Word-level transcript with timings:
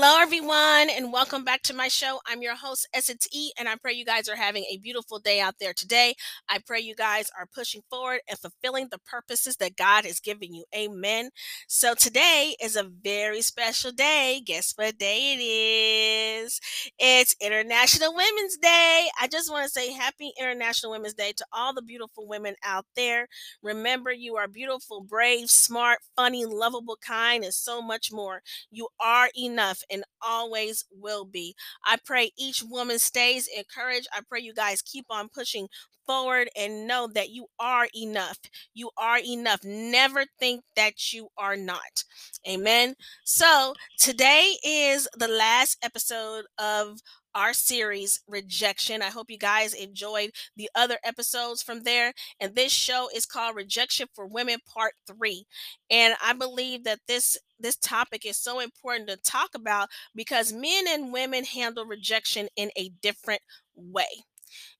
Hello, 0.00 0.20
everyone, 0.22 0.88
and 0.90 1.12
welcome 1.12 1.42
back 1.42 1.62
to 1.62 1.74
my 1.74 1.88
show. 1.88 2.20
I'm 2.24 2.40
your 2.40 2.54
host, 2.54 2.86
Essence 2.94 3.26
E, 3.32 3.50
and 3.58 3.68
I 3.68 3.74
pray 3.74 3.94
you 3.94 4.04
guys 4.04 4.28
are 4.28 4.36
having 4.36 4.62
a 4.70 4.78
beautiful 4.78 5.18
day 5.18 5.40
out 5.40 5.56
there 5.58 5.72
today. 5.72 6.14
I 6.48 6.60
pray 6.64 6.78
you 6.78 6.94
guys 6.94 7.32
are 7.36 7.48
pushing 7.52 7.82
forward 7.90 8.20
and 8.28 8.38
fulfilling 8.38 8.90
the 8.92 9.00
purposes 9.00 9.56
that 9.56 9.74
God 9.74 10.04
has 10.04 10.20
given 10.20 10.54
you. 10.54 10.66
Amen. 10.72 11.30
So, 11.66 11.94
today 11.94 12.54
is 12.62 12.76
a 12.76 12.84
very 12.84 13.42
special 13.42 13.90
day. 13.90 14.40
Guess 14.46 14.74
what 14.76 14.98
day 14.98 15.32
it 15.36 16.44
is? 16.44 16.60
It's 17.00 17.34
International 17.40 18.14
Women's 18.14 18.56
Day. 18.56 19.08
I 19.20 19.26
just 19.26 19.50
want 19.50 19.64
to 19.64 19.68
say 19.68 19.90
happy 19.90 20.32
International 20.38 20.92
Women's 20.92 21.14
Day 21.14 21.32
to 21.36 21.44
all 21.52 21.74
the 21.74 21.82
beautiful 21.82 22.28
women 22.28 22.54
out 22.64 22.86
there. 22.94 23.26
Remember, 23.64 24.12
you 24.12 24.36
are 24.36 24.46
beautiful, 24.46 25.00
brave, 25.00 25.50
smart, 25.50 25.98
funny, 26.14 26.44
lovable, 26.46 26.98
kind, 27.04 27.42
and 27.42 27.52
so 27.52 27.82
much 27.82 28.12
more. 28.12 28.42
You 28.70 28.86
are 29.00 29.28
enough 29.36 29.78
enough 29.78 29.82
and 29.90 30.04
always 30.22 30.84
will 30.90 31.24
be. 31.24 31.54
I 31.84 31.96
pray 32.04 32.32
each 32.38 32.62
woman 32.62 32.98
stays 32.98 33.48
encouraged. 33.48 34.08
I 34.12 34.20
pray 34.28 34.40
you 34.40 34.54
guys 34.54 34.82
keep 34.82 35.06
on 35.10 35.28
pushing 35.28 35.68
forward 36.06 36.48
and 36.56 36.86
know 36.86 37.06
that 37.14 37.30
you 37.30 37.46
are 37.60 37.86
enough. 37.94 38.38
You 38.74 38.90
are 38.96 39.18
enough. 39.18 39.60
Never 39.62 40.24
think 40.38 40.64
that 40.74 41.12
you 41.12 41.28
are 41.36 41.56
not. 41.56 42.04
Amen. 42.48 42.94
So 43.24 43.74
today 43.98 44.54
is 44.64 45.06
the 45.14 45.28
last 45.28 45.76
episode 45.82 46.46
of 46.58 47.00
our 47.34 47.52
series 47.52 48.20
rejection. 48.26 49.02
I 49.02 49.06
hope 49.10 49.30
you 49.30 49.38
guys 49.38 49.74
enjoyed 49.74 50.30
the 50.56 50.70
other 50.74 50.98
episodes 51.04 51.62
from 51.62 51.82
there 51.82 52.12
and 52.40 52.54
this 52.54 52.72
show 52.72 53.08
is 53.14 53.26
called 53.26 53.56
rejection 53.56 54.06
for 54.14 54.26
women 54.26 54.58
part 54.66 54.94
3 55.06 55.44
and 55.90 56.14
i 56.24 56.32
believe 56.32 56.84
that 56.84 57.00
this 57.08 57.36
this 57.60 57.76
topic 57.76 58.24
is 58.26 58.36
so 58.36 58.60
important 58.60 59.08
to 59.08 59.16
talk 59.18 59.50
about 59.54 59.88
because 60.14 60.52
men 60.52 60.84
and 60.88 61.12
women 61.12 61.44
handle 61.44 61.84
rejection 61.84 62.48
in 62.56 62.70
a 62.76 62.90
different 63.02 63.42
way 63.76 64.06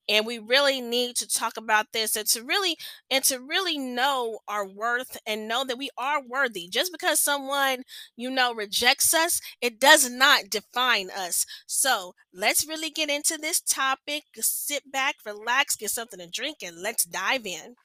and 0.09 0.25
we 0.25 0.39
really 0.39 0.81
need 0.81 1.15
to 1.17 1.27
talk 1.27 1.57
about 1.57 1.87
this 1.93 2.17
and 2.17 2.27
to 2.29 2.43
really 2.43 2.77
and 3.11 3.23
to 3.25 3.39
really 3.39 3.77
know 3.77 4.39
our 4.47 4.67
worth 4.67 5.17
and 5.27 5.47
know 5.47 5.63
that 5.65 5.77
we 5.77 5.89
are 5.97 6.21
worthy. 6.23 6.67
Just 6.69 6.91
because 6.91 7.19
someone 7.21 7.83
you 8.17 8.29
know 8.31 8.53
rejects 8.53 9.13
us 9.13 9.41
it 9.61 9.79
does 9.79 10.09
not 10.09 10.49
define 10.49 11.09
us. 11.11 11.45
So 11.67 12.15
let's 12.33 12.67
really 12.67 12.89
get 12.89 13.09
into 13.09 13.37
this 13.37 13.61
topic 13.61 14.23
sit 14.41 14.91
back 14.91 15.15
relax 15.25 15.75
get 15.75 15.91
something 15.91 16.19
to 16.19 16.27
drink 16.27 16.57
and 16.63 16.81
let's 16.81 17.05
dive 17.05 17.45
in. 17.45 17.75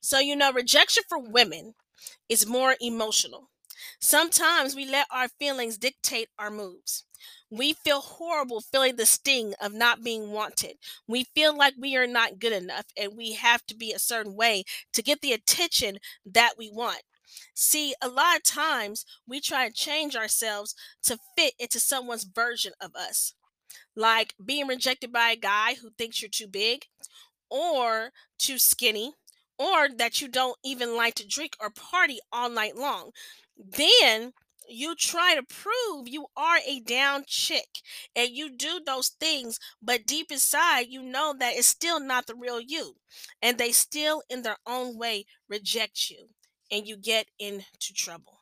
So 0.00 0.18
you 0.20 0.36
know 0.36 0.52
rejection 0.52 1.04
for 1.08 1.18
women 1.18 1.74
is 2.28 2.46
more 2.46 2.76
emotional 2.80 3.50
sometimes 4.00 4.74
we 4.74 4.86
let 4.88 5.06
our 5.10 5.28
feelings 5.28 5.78
dictate 5.78 6.28
our 6.38 6.50
moves 6.50 7.04
we 7.50 7.72
feel 7.72 8.00
horrible 8.00 8.60
feeling 8.60 8.96
the 8.96 9.06
sting 9.06 9.54
of 9.60 9.72
not 9.72 10.02
being 10.02 10.30
wanted. 10.30 10.76
We 11.06 11.24
feel 11.34 11.56
like 11.56 11.74
we 11.78 11.96
are 11.96 12.06
not 12.06 12.38
good 12.38 12.52
enough 12.52 12.86
and 12.96 13.16
we 13.16 13.32
have 13.34 13.64
to 13.66 13.74
be 13.76 13.92
a 13.92 13.98
certain 13.98 14.34
way 14.34 14.64
to 14.92 15.02
get 15.02 15.20
the 15.20 15.32
attention 15.32 15.98
that 16.24 16.54
we 16.58 16.70
want. 16.70 17.02
See, 17.54 17.94
a 18.00 18.08
lot 18.08 18.36
of 18.36 18.42
times 18.44 19.04
we 19.26 19.40
try 19.40 19.66
to 19.68 19.74
change 19.74 20.16
ourselves 20.16 20.74
to 21.04 21.18
fit 21.36 21.54
into 21.58 21.80
someone's 21.80 22.24
version 22.24 22.72
of 22.80 22.94
us, 22.94 23.34
like 23.96 24.34
being 24.44 24.66
rejected 24.66 25.12
by 25.12 25.30
a 25.30 25.36
guy 25.36 25.74
who 25.74 25.90
thinks 25.90 26.22
you're 26.22 26.30
too 26.30 26.48
big 26.48 26.86
or 27.50 28.10
too 28.38 28.58
skinny 28.58 29.12
or 29.58 29.88
that 29.88 30.20
you 30.20 30.28
don't 30.28 30.58
even 30.64 30.96
like 30.96 31.14
to 31.14 31.26
drink 31.26 31.54
or 31.60 31.70
party 31.70 32.18
all 32.32 32.50
night 32.50 32.76
long. 32.76 33.10
Then 33.56 34.32
you 34.68 34.94
try 34.94 35.34
to 35.34 35.42
prove 35.42 36.08
you 36.08 36.26
are 36.36 36.58
a 36.66 36.80
down 36.80 37.24
chick 37.26 37.82
and 38.14 38.30
you 38.30 38.50
do 38.50 38.80
those 38.84 39.08
things, 39.08 39.58
but 39.82 40.06
deep 40.06 40.32
inside, 40.32 40.88
you 40.88 41.02
know 41.02 41.34
that 41.38 41.54
it's 41.56 41.66
still 41.66 42.00
not 42.00 42.26
the 42.26 42.34
real 42.34 42.60
you. 42.60 42.96
And 43.42 43.58
they 43.58 43.72
still, 43.72 44.22
in 44.28 44.42
their 44.42 44.58
own 44.66 44.96
way, 44.98 45.26
reject 45.48 46.10
you 46.10 46.30
and 46.70 46.86
you 46.86 46.96
get 46.96 47.28
into 47.38 47.92
trouble 47.94 48.35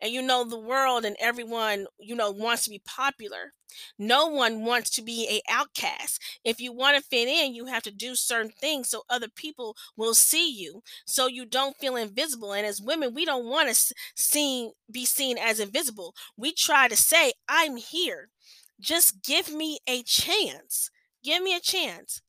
and 0.00 0.12
you 0.12 0.22
know 0.22 0.44
the 0.44 0.58
world 0.58 1.04
and 1.04 1.16
everyone 1.20 1.86
you 1.98 2.14
know 2.14 2.30
wants 2.30 2.64
to 2.64 2.70
be 2.70 2.80
popular. 2.84 3.52
No 3.98 4.26
one 4.26 4.64
wants 4.64 4.90
to 4.90 5.02
be 5.02 5.28
a 5.30 5.42
outcast. 5.52 6.20
If 6.44 6.60
you 6.60 6.72
want 6.72 6.96
to 6.96 7.02
fit 7.02 7.28
in 7.28 7.54
you 7.54 7.66
have 7.66 7.82
to 7.84 7.90
do 7.90 8.14
certain 8.14 8.50
things 8.50 8.88
so 8.88 9.02
other 9.10 9.28
people 9.28 9.76
will 9.96 10.14
see 10.14 10.50
you 10.50 10.82
so 11.06 11.26
you 11.26 11.44
don't 11.44 11.76
feel 11.76 11.96
invisible. 11.96 12.52
And 12.52 12.66
as 12.66 12.80
women 12.80 13.14
we 13.14 13.24
don't 13.24 13.46
want 13.46 13.68
to 13.74 13.94
see 14.16 14.70
be 14.90 15.04
seen 15.04 15.38
as 15.38 15.60
invisible. 15.60 16.14
We 16.36 16.52
try 16.52 16.88
to 16.88 16.96
say 16.96 17.32
i'm 17.48 17.76
here. 17.76 18.30
Just 18.80 19.22
give 19.24 19.52
me 19.52 19.78
a 19.88 20.02
chance. 20.02 20.90
Give 21.24 21.42
me 21.42 21.54
a 21.54 21.60
chance. 21.60 22.22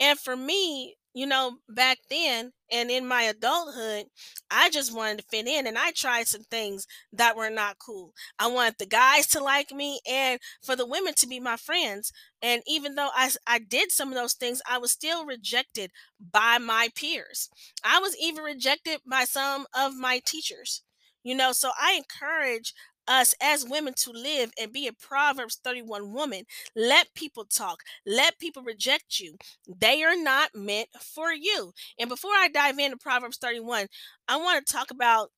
And 0.00 0.18
for 0.18 0.36
me 0.36 0.97
you 1.18 1.26
know, 1.26 1.56
back 1.68 1.98
then 2.08 2.52
and 2.70 2.92
in 2.92 3.04
my 3.04 3.22
adulthood, 3.22 4.06
I 4.52 4.70
just 4.70 4.94
wanted 4.94 5.18
to 5.18 5.24
fit 5.24 5.48
in 5.48 5.66
and 5.66 5.76
I 5.76 5.90
tried 5.90 6.28
some 6.28 6.44
things 6.44 6.86
that 7.12 7.36
were 7.36 7.50
not 7.50 7.78
cool. 7.84 8.12
I 8.38 8.46
wanted 8.46 8.76
the 8.78 8.86
guys 8.86 9.26
to 9.28 9.42
like 9.42 9.72
me 9.72 9.98
and 10.08 10.38
for 10.62 10.76
the 10.76 10.86
women 10.86 11.14
to 11.14 11.26
be 11.26 11.40
my 11.40 11.56
friends. 11.56 12.12
And 12.40 12.62
even 12.68 12.94
though 12.94 13.08
I, 13.16 13.30
I 13.48 13.58
did 13.58 13.90
some 13.90 14.10
of 14.10 14.14
those 14.14 14.34
things, 14.34 14.62
I 14.70 14.78
was 14.78 14.92
still 14.92 15.26
rejected 15.26 15.90
by 16.20 16.58
my 16.58 16.88
peers. 16.94 17.48
I 17.82 17.98
was 17.98 18.16
even 18.22 18.44
rejected 18.44 19.00
by 19.04 19.24
some 19.24 19.66
of 19.76 19.96
my 19.96 20.20
teachers. 20.24 20.84
You 21.24 21.34
know, 21.34 21.50
so 21.50 21.72
I 21.78 21.94
encourage 21.94 22.74
us 23.08 23.34
as 23.42 23.66
women 23.68 23.94
to 23.98 24.10
live 24.10 24.50
and 24.60 24.72
be 24.72 24.86
a 24.86 24.92
Proverbs 24.92 25.58
31 25.62 26.12
woman. 26.12 26.44
Let 26.76 27.14
people 27.14 27.44
talk, 27.44 27.82
let 28.06 28.38
people 28.38 28.62
reject 28.62 29.20
you. 29.20 29.36
They 29.66 30.02
are 30.02 30.16
not 30.16 30.50
meant 30.54 30.88
for 31.00 31.32
you. 31.32 31.72
And 31.98 32.08
before 32.08 32.32
I 32.32 32.48
dive 32.48 32.78
into 32.78 32.96
Proverbs 32.96 33.38
31, 33.38 33.86
I 34.28 34.36
want 34.36 34.66
to 34.66 34.72
talk 34.72 34.90
about 34.90 35.30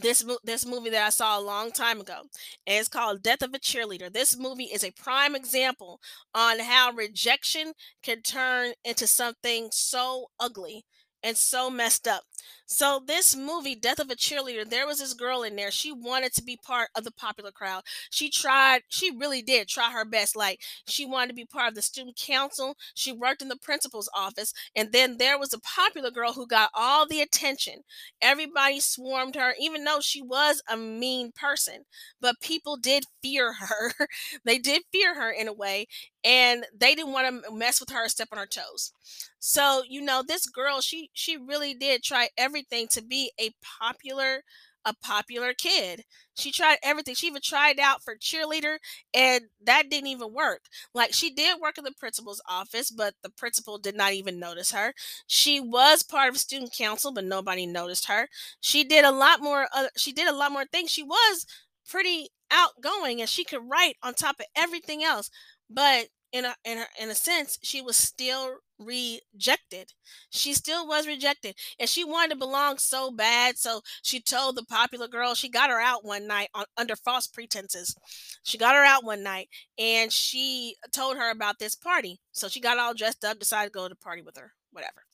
this 0.00 0.24
this 0.42 0.66
movie 0.66 0.90
that 0.90 1.06
I 1.06 1.10
saw 1.10 1.38
a 1.38 1.40
long 1.40 1.70
time 1.70 2.00
ago. 2.00 2.22
And 2.66 2.80
it's 2.80 2.88
called 2.88 3.22
Death 3.22 3.42
of 3.42 3.54
a 3.54 3.58
Cheerleader. 3.58 4.12
This 4.12 4.36
movie 4.36 4.64
is 4.64 4.82
a 4.82 4.90
prime 4.90 5.36
example 5.36 6.00
on 6.34 6.58
how 6.58 6.92
rejection 6.92 7.72
can 8.02 8.22
turn 8.22 8.72
into 8.84 9.06
something 9.06 9.68
so 9.70 10.26
ugly 10.40 10.84
and 11.24 11.36
so 11.36 11.70
messed 11.70 12.06
up. 12.06 12.22
So 12.66 13.02
this 13.06 13.36
movie, 13.36 13.74
Death 13.74 13.98
of 13.98 14.10
a 14.10 14.16
Cheerleader, 14.16 14.68
there 14.68 14.86
was 14.86 14.98
this 14.98 15.12
girl 15.12 15.42
in 15.42 15.56
there. 15.56 15.70
She 15.70 15.92
wanted 15.92 16.32
to 16.34 16.42
be 16.42 16.56
part 16.56 16.88
of 16.96 17.04
the 17.04 17.12
popular 17.12 17.50
crowd. 17.50 17.82
She 18.10 18.30
tried, 18.30 18.82
she 18.88 19.10
really 19.10 19.42
did 19.42 19.68
try 19.68 19.90
her 19.90 20.04
best. 20.04 20.34
Like 20.36 20.60
she 20.86 21.04
wanted 21.04 21.28
to 21.28 21.34
be 21.34 21.44
part 21.44 21.68
of 21.68 21.74
the 21.74 21.82
student 21.82 22.16
council. 22.16 22.76
She 22.94 23.12
worked 23.12 23.42
in 23.42 23.48
the 23.48 23.56
principal's 23.56 24.08
office. 24.14 24.52
And 24.74 24.92
then 24.92 25.18
there 25.18 25.38
was 25.38 25.52
a 25.52 25.60
popular 25.60 26.10
girl 26.10 26.32
who 26.32 26.46
got 26.46 26.70
all 26.74 27.06
the 27.06 27.20
attention. 27.20 27.80
Everybody 28.22 28.80
swarmed 28.80 29.34
her, 29.34 29.54
even 29.60 29.84
though 29.84 30.00
she 30.00 30.22
was 30.22 30.62
a 30.70 30.76
mean 30.76 31.32
person. 31.32 31.84
But 32.20 32.40
people 32.40 32.76
did 32.76 33.04
fear 33.22 33.54
her. 33.54 33.92
they 34.44 34.58
did 34.58 34.82
fear 34.92 35.14
her 35.14 35.30
in 35.30 35.48
a 35.48 35.52
way 35.52 35.86
and 36.24 36.64
they 36.78 36.94
didn't 36.94 37.12
want 37.12 37.44
to 37.44 37.50
mess 37.52 37.80
with 37.80 37.90
her 37.90 38.08
step 38.08 38.28
on 38.32 38.38
her 38.38 38.46
toes. 38.46 38.92
So, 39.38 39.82
you 39.88 40.00
know, 40.00 40.22
this 40.26 40.46
girl, 40.46 40.80
she 40.80 41.10
she 41.12 41.36
really 41.36 41.74
did 41.74 42.02
try 42.02 42.28
everything 42.36 42.88
to 42.92 43.02
be 43.02 43.32
a 43.40 43.50
popular 43.80 44.42
a 44.86 44.94
popular 45.02 45.54
kid. 45.54 46.02
She 46.34 46.50
tried 46.52 46.76
everything. 46.82 47.14
She 47.14 47.26
even 47.28 47.40
tried 47.42 47.80
out 47.80 48.02
for 48.02 48.16
cheerleader, 48.16 48.76
and 49.14 49.44
that 49.64 49.88
didn't 49.88 50.08
even 50.08 50.32
work. 50.34 50.60
Like 50.94 51.14
she 51.14 51.30
did 51.32 51.58
work 51.60 51.78
in 51.78 51.84
the 51.84 51.92
principal's 51.98 52.42
office, 52.48 52.90
but 52.90 53.14
the 53.22 53.30
principal 53.30 53.78
did 53.78 53.96
not 53.96 54.12
even 54.12 54.38
notice 54.38 54.72
her. 54.72 54.92
She 55.26 55.58
was 55.58 56.02
part 56.02 56.28
of 56.28 56.36
student 56.38 56.74
council, 56.76 57.12
but 57.12 57.24
nobody 57.24 57.66
noticed 57.66 58.08
her. 58.08 58.28
She 58.60 58.84
did 58.84 59.04
a 59.06 59.10
lot 59.12 59.40
more. 59.40 59.68
She 59.96 60.12
did 60.12 60.28
a 60.28 60.36
lot 60.36 60.52
more 60.52 60.66
things. 60.66 60.90
She 60.90 61.02
was 61.02 61.46
pretty 61.88 62.28
outgoing, 62.50 63.20
and 63.20 63.28
she 63.28 63.44
could 63.44 63.62
write 63.68 63.96
on 64.02 64.14
top 64.14 64.36
of 64.40 64.46
everything 64.56 65.02
else. 65.02 65.30
But 65.74 66.06
in 66.32 66.44
a 66.44 66.54
in, 66.64 66.78
a 66.78 66.86
in 67.00 67.10
a 67.10 67.14
sense, 67.14 67.58
she 67.62 67.80
was 67.80 67.96
still 67.96 68.58
rejected. 68.78 69.92
She 70.30 70.52
still 70.52 70.86
was 70.86 71.06
rejected. 71.06 71.54
And 71.78 71.88
she 71.88 72.04
wanted 72.04 72.30
to 72.30 72.36
belong 72.36 72.78
so 72.78 73.10
bad. 73.10 73.58
So 73.58 73.82
she 74.02 74.20
told 74.20 74.56
the 74.56 74.64
popular 74.64 75.08
girl, 75.08 75.34
she 75.34 75.48
got 75.48 75.70
her 75.70 75.80
out 75.80 76.04
one 76.04 76.26
night 76.26 76.48
on, 76.54 76.64
under 76.76 76.96
false 76.96 77.26
pretenses. 77.26 77.94
She 78.42 78.58
got 78.58 78.74
her 78.74 78.84
out 78.84 79.04
one 79.04 79.22
night 79.22 79.48
and 79.78 80.12
she 80.12 80.76
told 80.92 81.16
her 81.16 81.30
about 81.30 81.58
this 81.58 81.74
party. 81.74 82.20
So 82.32 82.48
she 82.48 82.60
got 82.60 82.78
all 82.78 82.94
dressed 82.94 83.24
up, 83.24 83.38
decided 83.38 83.72
to 83.72 83.78
go 83.78 83.84
to 83.84 83.90
the 83.90 83.96
party 83.96 84.22
with 84.22 84.36
her, 84.36 84.52
whatever. 84.72 85.04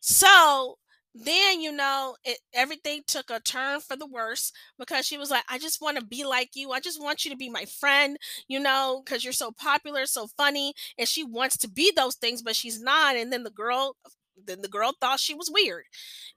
So 0.00 0.78
then 1.24 1.60
you 1.60 1.72
know 1.72 2.16
it, 2.24 2.38
everything 2.54 3.02
took 3.06 3.30
a 3.30 3.40
turn 3.40 3.80
for 3.80 3.96
the 3.96 4.06
worse 4.06 4.52
because 4.78 5.06
she 5.06 5.16
was 5.18 5.30
like 5.30 5.44
i 5.48 5.58
just 5.58 5.80
want 5.80 5.98
to 5.98 6.04
be 6.04 6.24
like 6.24 6.50
you. 6.54 6.72
I 6.72 6.80
just 6.80 7.02
want 7.02 7.24
you 7.24 7.30
to 7.30 7.36
be 7.36 7.48
my 7.48 7.64
friend 7.64 8.16
you 8.48 8.60
know 8.60 9.02
because 9.04 9.24
you're 9.24 9.32
so 9.32 9.52
popular 9.52 10.06
so 10.06 10.28
funny 10.36 10.74
and 10.98 11.08
she 11.08 11.24
wants 11.24 11.56
to 11.58 11.68
be 11.70 11.92
those 11.96 12.16
things 12.16 12.42
but 12.42 12.56
she's 12.56 12.80
not. 12.80 13.16
And 13.16 13.32
then 13.32 13.42
the 13.44 13.50
girl 13.50 13.96
then 14.44 14.62
the 14.62 14.68
girl 14.68 14.92
thought 15.00 15.20
she 15.20 15.34
was 15.34 15.50
weird 15.52 15.84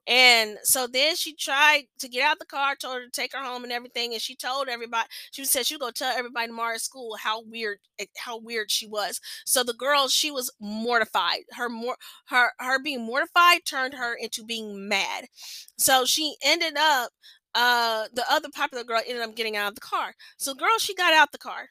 and 0.08 0.58
so 0.64 0.88
then 0.88 1.16
she 1.16 1.36
tried 1.36 1.84
to 2.00 2.10
get 2.10 2.24
out 2.24 2.40
the 2.40 2.46
car, 2.46 2.76
told 2.76 2.96
her 2.96 3.06
to 3.06 3.12
take 3.12 3.34
her 3.34 3.44
home 3.44 3.64
and 3.64 3.72
everything. 3.72 4.14
And 4.14 4.22
she 4.22 4.36
told 4.36 4.68
everybody, 4.68 5.08
she 5.32 5.46
said 5.46 5.66
she 5.66 5.76
was 5.76 5.82
gonna 5.82 5.94
tell 5.94 6.18
everybody 6.18 6.48
tomorrow 6.48 6.76
at 6.76 6.82
school 6.82 7.16
how 7.18 7.44
weird 7.44 7.78
eh, 8.00 8.06
how 8.18 8.38
weird 8.40 8.72
she 8.72 8.88
was. 8.88 9.20
So 9.46 9.64
the 9.64 9.74
girl, 9.74 10.08
she 10.08 10.32
was 10.32 10.52
mortified. 10.60 11.42
Her 11.52 11.70
more 11.70 11.96
her 12.28 12.52
her 12.60 12.80
being 12.82 13.06
mortified 13.06 13.66
turned 13.66 13.94
her 13.94 14.16
into 14.16 14.44
being 14.44 14.88
mad. 14.88 15.26
So 15.78 16.06
she 16.06 16.36
ended 16.44 16.76
up 16.78 17.12
uh 17.56 18.06
the 18.14 18.26
other 18.30 18.50
popular 18.54 18.84
girl 18.84 19.02
ended 19.08 19.24
up 19.24 19.36
getting 19.36 19.58
out 19.58 19.70
of 19.70 19.76
the 19.76 19.82
car. 19.82 20.14
So 20.38 20.54
the 20.54 20.60
girl, 20.60 20.78
she 20.80 20.96
got 20.96 21.14
out 21.14 21.32
the 21.32 21.38
car 21.38 21.70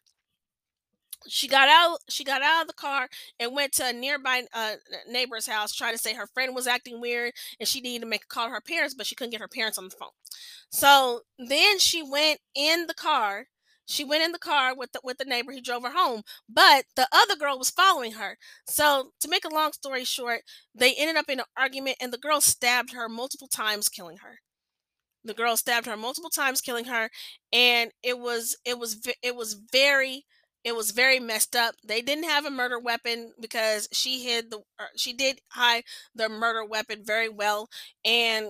she 1.26 1.48
got 1.48 1.68
out 1.68 1.98
she 2.08 2.24
got 2.24 2.42
out 2.42 2.62
of 2.62 2.68
the 2.68 2.74
car 2.74 3.08
and 3.40 3.54
went 3.54 3.72
to 3.72 3.86
a 3.86 3.92
nearby 3.92 4.44
uh, 4.54 4.74
neighbor's 5.08 5.46
house 5.46 5.74
trying 5.74 5.92
to 5.92 5.98
say 5.98 6.14
her 6.14 6.26
friend 6.26 6.54
was 6.54 6.66
acting 6.66 7.00
weird 7.00 7.32
and 7.58 7.68
she 7.68 7.80
needed 7.80 8.02
to 8.02 8.08
make 8.08 8.24
a 8.24 8.28
call 8.28 8.46
to 8.46 8.52
her 8.52 8.60
parents 8.60 8.94
but 8.94 9.06
she 9.06 9.14
couldn't 9.14 9.30
get 9.32 9.40
her 9.40 9.48
parents 9.48 9.78
on 9.78 9.84
the 9.84 9.90
phone. 9.90 10.10
So 10.70 11.22
then 11.38 11.78
she 11.78 12.02
went 12.02 12.40
in 12.54 12.86
the 12.86 12.94
car 12.94 13.46
she 13.86 14.04
went 14.04 14.22
in 14.22 14.32
the 14.32 14.38
car 14.38 14.74
with 14.76 14.92
the, 14.92 15.00
with 15.02 15.16
the 15.16 15.24
neighbor 15.24 15.50
he 15.50 15.60
drove 15.60 15.82
her 15.82 15.92
home 15.92 16.22
but 16.48 16.84
the 16.94 17.08
other 17.12 17.36
girl 17.36 17.58
was 17.58 17.70
following 17.70 18.12
her. 18.12 18.36
So 18.66 19.12
to 19.20 19.28
make 19.28 19.44
a 19.44 19.54
long 19.54 19.72
story 19.72 20.04
short 20.04 20.42
they 20.74 20.94
ended 20.94 21.16
up 21.16 21.28
in 21.28 21.40
an 21.40 21.46
argument 21.56 21.96
and 22.00 22.12
the 22.12 22.18
girl 22.18 22.40
stabbed 22.40 22.92
her 22.92 23.08
multiple 23.08 23.48
times 23.48 23.88
killing 23.88 24.18
her. 24.18 24.40
The 25.24 25.34
girl 25.34 25.56
stabbed 25.56 25.86
her 25.86 25.96
multiple 25.96 26.30
times 26.30 26.60
killing 26.60 26.86
her 26.86 27.10
and 27.52 27.90
it 28.02 28.18
was 28.18 28.56
it 28.64 28.78
was 28.78 29.00
it 29.22 29.34
was 29.34 29.54
very 29.72 30.24
it 30.68 30.76
was 30.76 30.92
very 30.92 31.20
messed 31.20 31.56
up. 31.56 31.74
They 31.84 32.02
didn't 32.02 32.24
have 32.24 32.46
a 32.46 32.50
murder 32.50 32.78
weapon 32.78 33.32
because 33.40 33.88
she 33.92 34.24
hid 34.24 34.50
the 34.50 34.58
uh, 34.78 34.84
she 34.96 35.12
did 35.12 35.40
hide 35.50 35.84
the 36.14 36.28
murder 36.28 36.64
weapon 36.64 37.02
very 37.04 37.28
well 37.28 37.68
and 38.04 38.48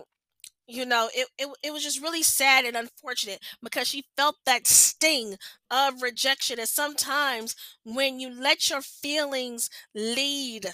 you 0.67 0.85
know 0.85 1.09
it, 1.15 1.29
it, 1.38 1.49
it 1.62 1.73
was 1.73 1.82
just 1.82 2.03
really 2.03 2.23
sad 2.23 2.65
and 2.65 2.76
unfortunate 2.76 3.41
because 3.62 3.88
she 3.88 4.05
felt 4.17 4.37
that 4.47 4.67
sting 4.67 5.37
of 5.70 6.03
rejection 6.03 6.59
and 6.59 6.69
sometimes 6.69 7.56
when 7.85 8.20
you 8.20 8.31
let 8.31 8.69
your 8.70 8.82
feelings 8.82 9.70
lead 9.94 10.67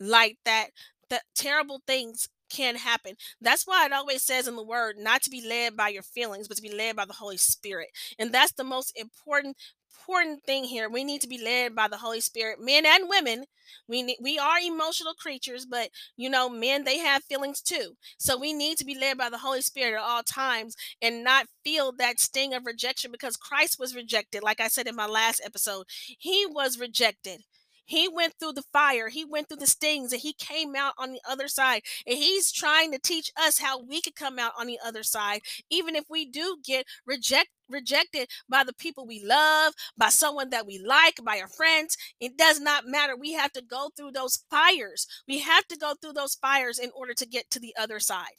like 0.00 0.38
that 0.44 0.68
that 1.10 1.22
terrible 1.34 1.80
things 1.86 2.28
can 2.50 2.76
happen. 2.76 3.14
That's 3.42 3.66
why 3.66 3.84
it 3.84 3.92
always 3.92 4.22
says 4.22 4.48
in 4.48 4.56
the 4.56 4.62
word 4.64 4.96
not 4.98 5.22
to 5.22 5.30
be 5.30 5.46
led 5.46 5.76
by 5.76 5.88
your 5.88 6.02
feelings, 6.02 6.48
but 6.48 6.56
to 6.56 6.62
be 6.62 6.74
led 6.74 6.96
by 6.96 7.04
the 7.04 7.12
Holy 7.12 7.36
Spirit. 7.36 7.88
And 8.18 8.32
that's 8.32 8.52
the 8.52 8.64
most 8.64 8.92
important 8.96 9.56
important 9.98 10.44
thing 10.44 10.64
here. 10.64 10.88
We 10.88 11.04
need 11.04 11.20
to 11.22 11.28
be 11.28 11.42
led 11.42 11.74
by 11.74 11.88
the 11.88 11.98
Holy 11.98 12.20
Spirit, 12.20 12.60
men 12.60 12.86
and 12.86 13.08
women. 13.08 13.44
We 13.88 14.02
need, 14.02 14.16
we 14.20 14.38
are 14.38 14.58
emotional 14.58 15.12
creatures, 15.14 15.66
but 15.66 15.90
you 16.16 16.30
know, 16.30 16.48
men 16.48 16.84
they 16.84 16.98
have 16.98 17.24
feelings 17.24 17.60
too. 17.60 17.96
So 18.18 18.38
we 18.38 18.52
need 18.52 18.78
to 18.78 18.84
be 18.84 18.98
led 18.98 19.18
by 19.18 19.28
the 19.28 19.38
Holy 19.38 19.60
Spirit 19.60 19.98
at 19.98 20.02
all 20.02 20.22
times 20.22 20.74
and 21.02 21.22
not 21.24 21.46
feel 21.64 21.92
that 21.98 22.20
sting 22.20 22.54
of 22.54 22.64
rejection 22.66 23.10
because 23.12 23.36
Christ 23.36 23.78
was 23.78 23.94
rejected. 23.94 24.42
Like 24.42 24.60
I 24.60 24.68
said 24.68 24.86
in 24.86 24.96
my 24.96 25.06
last 25.06 25.40
episode, 25.44 25.86
he 26.18 26.46
was 26.46 26.78
rejected. 26.78 27.42
He 27.88 28.06
went 28.06 28.34
through 28.38 28.52
the 28.52 28.64
fire, 28.72 29.08
he 29.08 29.24
went 29.24 29.48
through 29.48 29.58
the 29.58 29.66
stings, 29.66 30.12
and 30.12 30.20
he 30.20 30.34
came 30.34 30.76
out 30.76 30.92
on 30.98 31.10
the 31.12 31.20
other 31.28 31.48
side. 31.48 31.82
And 32.06 32.18
he's 32.18 32.52
trying 32.52 32.92
to 32.92 32.98
teach 32.98 33.32
us 33.36 33.58
how 33.58 33.82
we 33.82 34.02
could 34.02 34.14
come 34.14 34.38
out 34.38 34.52
on 34.58 34.66
the 34.66 34.78
other 34.84 35.02
side, 35.02 35.40
even 35.70 35.96
if 35.96 36.04
we 36.08 36.26
do 36.26 36.58
get 36.64 36.86
rejected 37.06 37.48
rejected 37.70 38.28
by 38.48 38.64
the 38.64 38.72
people 38.72 39.06
we 39.06 39.22
love, 39.22 39.74
by 39.96 40.08
someone 40.08 40.48
that 40.50 40.66
we 40.66 40.78
like, 40.78 41.16
by 41.22 41.38
our 41.38 41.48
friends. 41.48 41.98
It 42.18 42.36
does 42.38 42.60
not 42.60 42.86
matter. 42.86 43.14
We 43.14 43.34
have 43.34 43.52
to 43.52 43.62
go 43.62 43.90
through 43.96 44.12
those 44.12 44.42
fires. 44.50 45.06
We 45.28 45.40
have 45.40 45.66
to 45.68 45.76
go 45.76 45.94
through 46.00 46.14
those 46.14 46.34
fires 46.34 46.78
in 46.78 46.90
order 46.94 47.12
to 47.12 47.26
get 47.26 47.50
to 47.50 47.60
the 47.60 47.74
other 47.78 48.00
side 48.00 48.36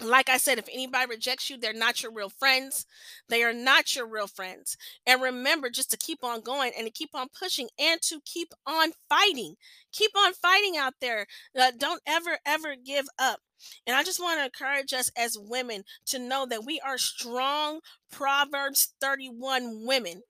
like 0.00 0.28
I 0.28 0.36
said, 0.36 0.58
if 0.58 0.68
anybody 0.72 1.06
rejects 1.08 1.50
you, 1.50 1.58
they're 1.58 1.72
not 1.72 2.02
your 2.02 2.12
real 2.12 2.30
friends. 2.30 2.86
They 3.28 3.42
are 3.42 3.52
not 3.52 3.94
your 3.94 4.06
real 4.06 4.26
friends. 4.26 4.76
And 5.06 5.20
remember 5.22 5.70
just 5.70 5.90
to 5.90 5.96
keep 5.96 6.24
on 6.24 6.40
going 6.40 6.72
and 6.76 6.86
to 6.86 6.92
keep 6.92 7.14
on 7.14 7.28
pushing 7.38 7.68
and 7.78 8.00
to 8.02 8.20
keep 8.24 8.52
on 8.66 8.92
fighting. 9.08 9.56
Keep 9.92 10.12
on 10.16 10.32
fighting 10.32 10.76
out 10.76 10.94
there. 11.00 11.26
Uh, 11.58 11.72
don't 11.76 12.02
ever, 12.06 12.38
ever 12.46 12.74
give 12.76 13.06
up. 13.18 13.40
And 13.86 13.94
I 13.94 14.02
just 14.02 14.20
want 14.20 14.40
to 14.40 14.44
encourage 14.44 14.92
us 14.92 15.10
as 15.16 15.36
women 15.38 15.84
to 16.06 16.18
know 16.18 16.46
that 16.46 16.64
we 16.64 16.80
are 16.80 16.98
strong 16.98 17.80
Proverbs 18.10 18.94
31 19.00 19.84
women. 19.86 20.22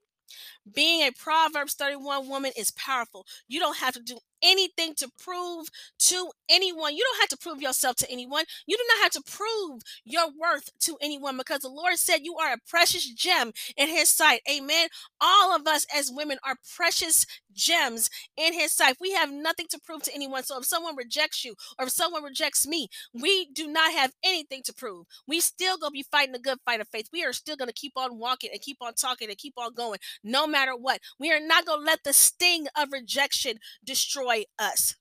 Being 0.75 1.03
a 1.03 1.13
Proverbs 1.13 1.75
31 1.75 2.29
woman 2.29 2.53
is 2.57 2.71
powerful. 2.73 3.27
You 3.49 3.61
don't 3.61 3.79
have 3.79 3.95
to 3.95 4.03
do 4.03 4.19
anything 4.43 4.95
to 4.97 5.09
prove 5.23 5.69
to 5.99 6.31
anyone. 6.49 6.95
You 6.97 7.05
don't 7.05 7.21
have 7.21 7.29
to 7.31 7.37
prove 7.37 7.61
yourself 7.61 7.97
to 7.97 8.11
anyone. 8.11 8.45
You 8.67 8.77
do 8.77 8.85
not 8.89 9.03
have 9.03 9.13
to 9.25 9.31
prove 9.31 9.83
your 10.05 10.29
worth 10.39 10.71
to 10.81 10.97
anyone 11.01 11.37
because 11.37 11.61
the 11.61 11.69
Lord 11.69 11.97
said 11.97 12.19
you 12.23 12.37
are 12.37 12.55
a 12.55 12.59
precious 12.69 13.09
gem 13.13 13.53
in 13.77 13.89
His 13.89 14.09
sight. 14.09 14.41
Amen. 14.51 14.89
All 15.21 15.55
of 15.55 15.67
us 15.67 15.87
as 15.95 16.11
women 16.15 16.39
are 16.45 16.57
precious 16.77 17.27
gems 17.53 18.09
in 18.37 18.53
His 18.53 18.73
sight. 18.73 18.97
We 19.01 19.13
have 19.13 19.31
nothing 19.31 19.67
to 19.71 19.81
prove 19.85 20.03
to 20.05 20.15
anyone. 20.15 20.43
So 20.45 20.59
if 20.59 20.65
someone 20.65 20.97
rejects 20.97 21.45
you 21.45 21.55
or 21.79 21.87
if 21.87 21.93
someone 21.93 22.23
rejects 22.23 22.67
me, 22.67 22.89
we 23.13 23.47
do 23.53 23.67
not 23.69 23.93
have 23.93 24.13
anything 24.25 24.63
to 24.65 24.73
prove. 24.73 25.07
We 25.27 25.41
still 25.41 25.77
gonna 25.79 25.91
be 25.91 26.05
fighting 26.11 26.35
a 26.35 26.39
good 26.39 26.59
fight 26.65 26.81
of 26.81 26.89
faith. 26.89 27.09
We 27.13 27.25
are 27.25 27.33
still 27.33 27.57
gonna 27.57 27.73
keep 27.73 27.93
on 27.97 28.19
walking 28.19 28.51
and 28.53 28.61
keep 28.61 28.79
on 28.81 28.95
talking 28.95 29.29
and 29.29 29.39
keep 29.39 29.55
on 29.57 29.75
going, 29.75 29.99
no 30.23 30.47
matter 30.47 30.60
what. 30.69 31.01
We 31.19 31.33
are 31.33 31.41
not 31.41 31.65
gonna 31.67 31.83
let 31.85 32.05
the 32.05 32.13
sting 32.13 32.67
of 32.77 32.93
rejection 32.93 33.59
destroy 33.85 34.45
us. 34.59 34.97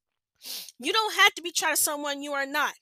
You 0.79 0.93
don't 0.93 1.15
have 1.15 1.33
to 1.35 1.41
be 1.41 1.51
trying 1.51 1.75
to 1.75 1.81
someone 1.81 2.23
you 2.23 2.33
are 2.33 2.45
not. 2.45 2.73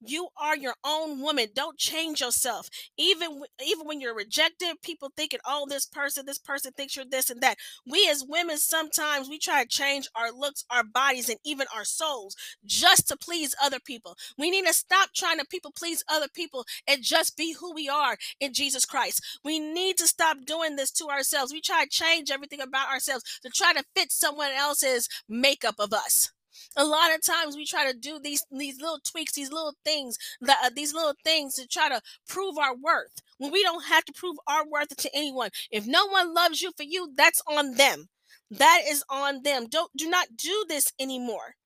You 0.00 0.28
are 0.36 0.56
your 0.56 0.74
own 0.84 1.20
woman. 1.20 1.48
Don't 1.54 1.78
change 1.78 2.20
yourself. 2.20 2.68
Even 2.96 3.42
even 3.64 3.86
when 3.86 4.00
you're 4.00 4.14
rejected, 4.14 4.82
people 4.82 5.10
thinking, 5.16 5.40
"Oh, 5.44 5.66
this 5.68 5.86
person, 5.86 6.26
this 6.26 6.38
person 6.38 6.72
thinks 6.72 6.96
you're 6.96 7.04
this 7.04 7.30
and 7.30 7.40
that." 7.42 7.58
We 7.86 8.08
as 8.08 8.22
women 8.24 8.58
sometimes 8.58 9.28
we 9.28 9.38
try 9.38 9.62
to 9.64 9.68
change 9.68 10.08
our 10.14 10.30
looks, 10.32 10.64
our 10.70 10.84
bodies, 10.84 11.28
and 11.28 11.40
even 11.44 11.66
our 11.74 11.84
souls 11.84 12.36
just 12.64 13.08
to 13.08 13.16
please 13.16 13.54
other 13.60 13.80
people. 13.80 14.16
We 14.36 14.50
need 14.50 14.66
to 14.66 14.72
stop 14.74 15.12
trying 15.14 15.38
to 15.38 15.44
people 15.46 15.72
please 15.72 16.04
other 16.08 16.28
people 16.28 16.66
and 16.86 17.02
just 17.02 17.36
be 17.36 17.52
who 17.52 17.72
we 17.72 17.88
are 17.88 18.18
in 18.40 18.52
Jesus 18.52 18.84
Christ. 18.84 19.22
We 19.44 19.58
need 19.58 19.98
to 19.98 20.06
stop 20.08 20.44
doing 20.44 20.76
this 20.76 20.90
to 20.92 21.08
ourselves. 21.08 21.52
We 21.52 21.60
try 21.60 21.84
to 21.84 21.90
change 21.90 22.30
everything 22.30 22.60
about 22.60 22.88
ourselves 22.90 23.24
to 23.42 23.50
try 23.50 23.72
to 23.72 23.84
fit 23.94 24.12
someone 24.12 24.50
else's 24.52 25.08
makeup 25.28 25.76
of 25.78 25.92
us 25.92 26.30
a 26.76 26.84
lot 26.84 27.14
of 27.14 27.22
times 27.22 27.56
we 27.56 27.64
try 27.64 27.90
to 27.90 27.96
do 27.96 28.18
these 28.18 28.44
these 28.50 28.80
little 28.80 29.00
tweaks 29.04 29.32
these 29.32 29.52
little 29.52 29.74
things 29.84 30.16
uh, 30.48 30.70
these 30.74 30.94
little 30.94 31.14
things 31.24 31.54
to 31.54 31.66
try 31.66 31.88
to 31.88 32.00
prove 32.28 32.58
our 32.58 32.74
worth 32.76 33.20
when 33.38 33.52
we 33.52 33.62
don't 33.62 33.84
have 33.84 34.04
to 34.04 34.12
prove 34.12 34.36
our 34.46 34.66
worth 34.66 34.94
to 34.96 35.10
anyone. 35.14 35.50
If 35.70 35.86
no 35.86 36.06
one 36.06 36.34
loves 36.34 36.62
you 36.62 36.72
for 36.76 36.82
you 36.82 37.12
that's 37.16 37.42
on 37.46 37.74
them. 37.74 38.08
That 38.50 38.82
is 38.86 39.04
on 39.10 39.42
them. 39.42 39.66
Don't 39.68 39.90
do 39.96 40.08
not 40.08 40.28
do 40.36 40.64
this 40.68 40.92
anymore. 41.00 41.56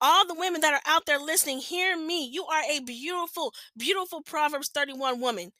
All 0.00 0.26
the 0.26 0.34
women 0.34 0.60
that 0.60 0.74
are 0.74 0.90
out 0.90 1.06
there 1.06 1.18
listening 1.18 1.58
hear 1.58 1.96
me. 1.96 2.28
You 2.32 2.44
are 2.46 2.62
a 2.70 2.80
beautiful 2.80 3.52
beautiful 3.76 4.22
proverbs 4.22 4.68
31 4.68 5.20
woman 5.20 5.52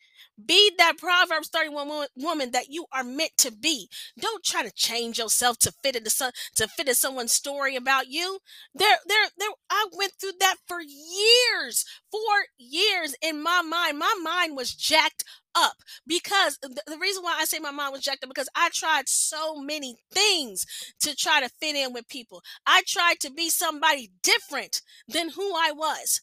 Be 0.44 0.72
that 0.78 0.98
Proverbs 0.98 1.48
31 1.48 2.06
woman 2.16 2.50
that 2.52 2.66
you 2.68 2.86
are 2.92 3.04
meant 3.04 3.32
to 3.38 3.50
be. 3.50 3.88
Don't 4.18 4.44
try 4.44 4.62
to 4.62 4.72
change 4.72 5.18
yourself 5.18 5.58
to 5.60 5.72
fit 5.82 5.96
into 5.96 6.10
some 6.10 6.32
to 6.56 6.68
fit 6.68 6.88
in 6.88 6.94
someone's 6.94 7.32
story 7.32 7.76
about 7.76 8.08
you. 8.08 8.38
There, 8.74 8.98
there, 9.06 9.28
there. 9.38 9.48
I 9.70 9.86
went 9.96 10.12
through 10.20 10.32
that 10.40 10.56
for 10.66 10.80
years, 10.80 11.84
for 12.10 12.20
years 12.58 13.14
in 13.22 13.42
my 13.42 13.62
mind. 13.62 13.98
My 13.98 14.14
mind 14.22 14.56
was 14.56 14.74
jacked 14.74 15.24
up 15.54 15.76
because 16.06 16.58
the, 16.62 16.68
the 16.86 16.98
reason 16.98 17.22
why 17.22 17.36
I 17.40 17.44
say 17.44 17.58
my 17.58 17.70
mind 17.70 17.92
was 17.92 18.02
jacked 18.02 18.22
up 18.22 18.30
because 18.30 18.48
I 18.54 18.70
tried 18.72 19.08
so 19.08 19.56
many 19.56 19.96
things 20.12 20.66
to 21.00 21.14
try 21.16 21.40
to 21.40 21.48
fit 21.48 21.76
in 21.76 21.92
with 21.92 22.08
people. 22.08 22.42
I 22.66 22.82
tried 22.86 23.20
to 23.20 23.30
be 23.30 23.50
somebody 23.50 24.10
different 24.22 24.82
than 25.08 25.30
who 25.30 25.54
I 25.54 25.72
was. 25.72 26.20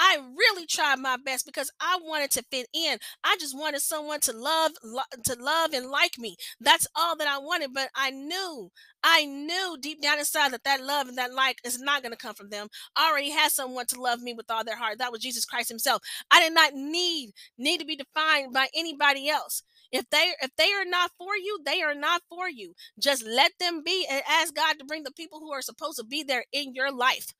I 0.00 0.18
really 0.36 0.66
tried 0.66 0.98
my 1.00 1.18
best 1.22 1.46
because 1.46 1.70
I 1.80 1.98
wanted 2.02 2.32
to 2.32 2.44
fit 2.50 2.68
in. 2.74 2.98
I 3.22 3.36
just 3.38 3.56
wanted 3.58 3.82
someone 3.82 4.20
to 4.20 4.32
love, 4.32 4.72
lo- 4.82 5.02
to 5.24 5.34
love 5.38 5.74
and 5.74 5.88
like 5.90 6.18
me. 6.18 6.36
That's 6.60 6.88
all 6.96 7.16
that 7.18 7.28
I 7.28 7.38
wanted. 7.38 7.74
But 7.74 7.90
I 7.94 8.10
knew, 8.10 8.70
I 9.04 9.26
knew 9.26 9.76
deep 9.80 10.02
down 10.02 10.18
inside 10.18 10.52
that 10.52 10.64
that 10.64 10.82
love 10.82 11.08
and 11.08 11.18
that 11.18 11.34
like 11.34 11.58
is 11.64 11.80
not 11.80 12.02
going 12.02 12.12
to 12.12 12.18
come 12.18 12.34
from 12.34 12.50
them. 12.50 12.68
I 12.96 13.10
already 13.10 13.30
had 13.30 13.52
someone 13.52 13.86
to 13.88 14.00
love 14.00 14.22
me 14.22 14.34
with 14.34 14.50
all 14.50 14.64
their 14.64 14.76
heart. 14.78 14.98
That 14.98 15.12
was 15.12 15.22
Jesus 15.22 15.44
Christ 15.46 15.68
Himself. 15.68 16.02
I 16.30 16.40
did 16.40 16.54
not 16.54 16.74
need 16.74 17.32
need 17.58 17.78
to 17.80 17.86
be 17.86 17.96
defined 17.96 18.52
by 18.54 18.68
anybody 18.74 19.28
else. 19.28 19.62
If 19.92 20.08
they 20.10 20.32
if 20.42 20.50
they 20.56 20.72
are 20.72 20.86
not 20.86 21.12
for 21.18 21.36
you, 21.36 21.60
they 21.66 21.82
are 21.82 21.94
not 21.94 22.22
for 22.28 22.48
you. 22.48 22.74
Just 22.98 23.24
let 23.26 23.52
them 23.60 23.82
be 23.84 24.06
and 24.10 24.22
ask 24.28 24.54
God 24.54 24.78
to 24.78 24.84
bring 24.86 25.04
the 25.04 25.12
people 25.12 25.40
who 25.40 25.52
are 25.52 25.62
supposed 25.62 25.98
to 25.98 26.04
be 26.04 26.22
there 26.22 26.44
in 26.52 26.74
your 26.74 26.92
life. 26.92 27.34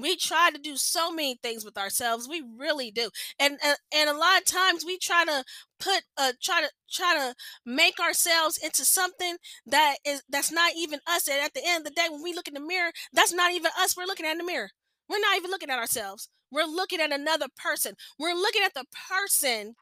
We 0.00 0.16
try 0.16 0.50
to 0.50 0.58
do 0.58 0.76
so 0.76 1.12
many 1.12 1.36
things 1.42 1.64
with 1.64 1.76
ourselves. 1.78 2.28
We 2.28 2.42
really 2.56 2.90
do. 2.90 3.10
And 3.38 3.58
and, 3.62 3.76
and 3.94 4.10
a 4.10 4.18
lot 4.18 4.38
of 4.38 4.44
times 4.46 4.84
we 4.84 4.98
try 4.98 5.24
to 5.24 5.44
put 5.78 6.02
uh 6.16 6.32
try 6.42 6.62
to 6.62 6.70
try 6.90 7.14
to 7.16 7.34
make 7.64 7.98
ourselves 8.00 8.58
into 8.58 8.84
something 8.84 9.36
that 9.66 9.96
is 10.06 10.22
that's 10.28 10.52
not 10.52 10.72
even 10.76 11.00
us. 11.06 11.28
And 11.28 11.40
at 11.40 11.54
the 11.54 11.62
end 11.64 11.86
of 11.86 11.92
the 11.92 12.00
day, 12.00 12.08
when 12.10 12.22
we 12.22 12.34
look 12.34 12.48
in 12.48 12.54
the 12.54 12.60
mirror, 12.60 12.90
that's 13.12 13.32
not 13.32 13.52
even 13.52 13.70
us 13.78 13.96
we're 13.96 14.06
looking 14.06 14.26
at 14.26 14.32
in 14.32 14.38
the 14.38 14.44
mirror. 14.44 14.70
We're 15.08 15.20
not 15.20 15.36
even 15.36 15.50
looking 15.50 15.70
at 15.70 15.78
ourselves. 15.78 16.28
We're 16.52 16.64
looking 16.64 17.00
at 17.00 17.12
another 17.12 17.46
person. 17.56 17.94
We're 18.18 18.34
looking 18.34 18.62
at 18.64 18.74
the 18.74 18.84
person 19.08 19.74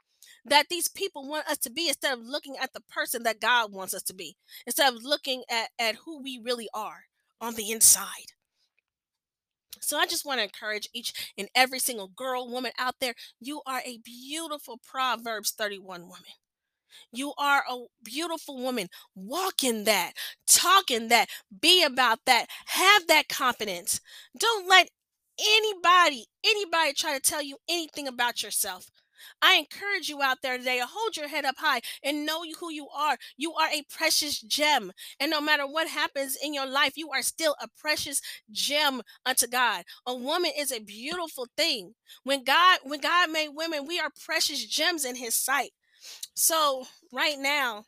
that 0.45 0.67
these 0.71 0.89
people 0.89 1.29
want 1.29 1.47
us 1.47 1.59
to 1.59 1.71
be 1.71 1.89
instead 1.89 2.19
of 2.19 2.25
looking 2.25 2.57
at 2.61 2.73
the 2.73 2.81
person 2.81 3.23
that 3.25 3.41
God 3.41 3.73
wants 3.73 3.95
us 3.95 4.03
to 4.05 4.15
be. 4.15 4.37
Instead 4.67 4.93
of 4.95 5.03
looking 5.03 5.45
at, 5.51 5.69
at 5.79 5.97
who 5.97 6.23
we 6.23 6.41
really 6.43 6.69
are 6.75 7.05
on 7.41 7.55
the 7.55 7.71
inside. 7.71 8.33
So 9.83 9.99
I 9.99 10.07
just 10.07 10.25
want 10.27 10.39
to 10.39 10.45
encourage 10.45 10.89
each 10.93 11.33
and 11.37 11.49
every 11.55 11.79
single 11.79 12.09
girl, 12.09 12.49
woman 12.49 12.73
out 12.79 12.97
there. 13.01 13.15
You 13.41 13.63
are 13.67 13.81
a 13.85 13.99
beautiful 13.99 14.79
Proverbs 14.79 15.51
31 15.53 16.03
woman. 16.03 16.35
You 17.13 17.33
are 17.39 17.65
a 17.71 17.85
beautiful 18.03 18.59
woman. 18.59 18.89
Walk 19.15 19.63
in 19.63 19.85
that, 19.85 20.13
talk 20.47 20.91
in 20.91 21.09
that, 21.09 21.29
be 21.61 21.85
about 21.85 22.21
that, 22.27 22.47
have 22.67 23.07
that 23.07 23.29
confidence. 23.29 24.01
Don't 24.37 24.69
let 24.69 24.89
anybody, 25.41 26.27
anybody 26.45 26.93
try 26.93 27.15
to 27.15 27.21
tell 27.21 27.43
you 27.43 27.59
anything 27.69 28.09
about 28.09 28.43
yourself. 28.43 28.91
I 29.43 29.57
encourage 29.57 30.09
you 30.09 30.23
out 30.23 30.39
there 30.43 30.59
today 30.59 30.79
to 30.79 30.87
hold 30.87 31.17
your 31.17 31.29
head 31.29 31.45
up 31.45 31.57
high 31.59 31.81
and 32.03 32.27
know 32.27 32.43
who 32.61 32.71
you 32.71 32.89
are. 32.89 33.17
You 33.37 33.55
are 33.55 33.69
a 33.69 33.85
precious 33.91 34.41
gem. 34.41 34.93
And 35.21 35.31
no 35.31 35.41
matter 35.41 35.67
what 35.67 35.89
happens 35.89 36.37
in 36.43 36.55
your 36.55 36.67
life, 36.67 36.93
you 36.97 37.11
are 37.11 37.23
still 37.23 37.57
a 37.61 37.69
precious 37.79 38.21
gem 38.51 39.03
unto 39.25 39.47
God. 39.47 39.85
A 40.07 40.15
woman 40.15 40.53
is 40.57 40.73
a 40.73 40.81
beautiful 40.81 41.47
thing. 41.57 41.95
When 42.25 42.45
God 42.45 42.81
when 42.85 43.01
God 43.01 43.31
made 43.31 43.51
women, 43.55 43.87
we 43.87 43.99
are 43.99 44.11
precious 44.25 44.65
gems 44.65 45.05
in 45.05 45.17
his 45.17 45.35
sight. 45.35 45.71
So, 46.35 46.87
right 47.13 47.39
now, 47.39 47.85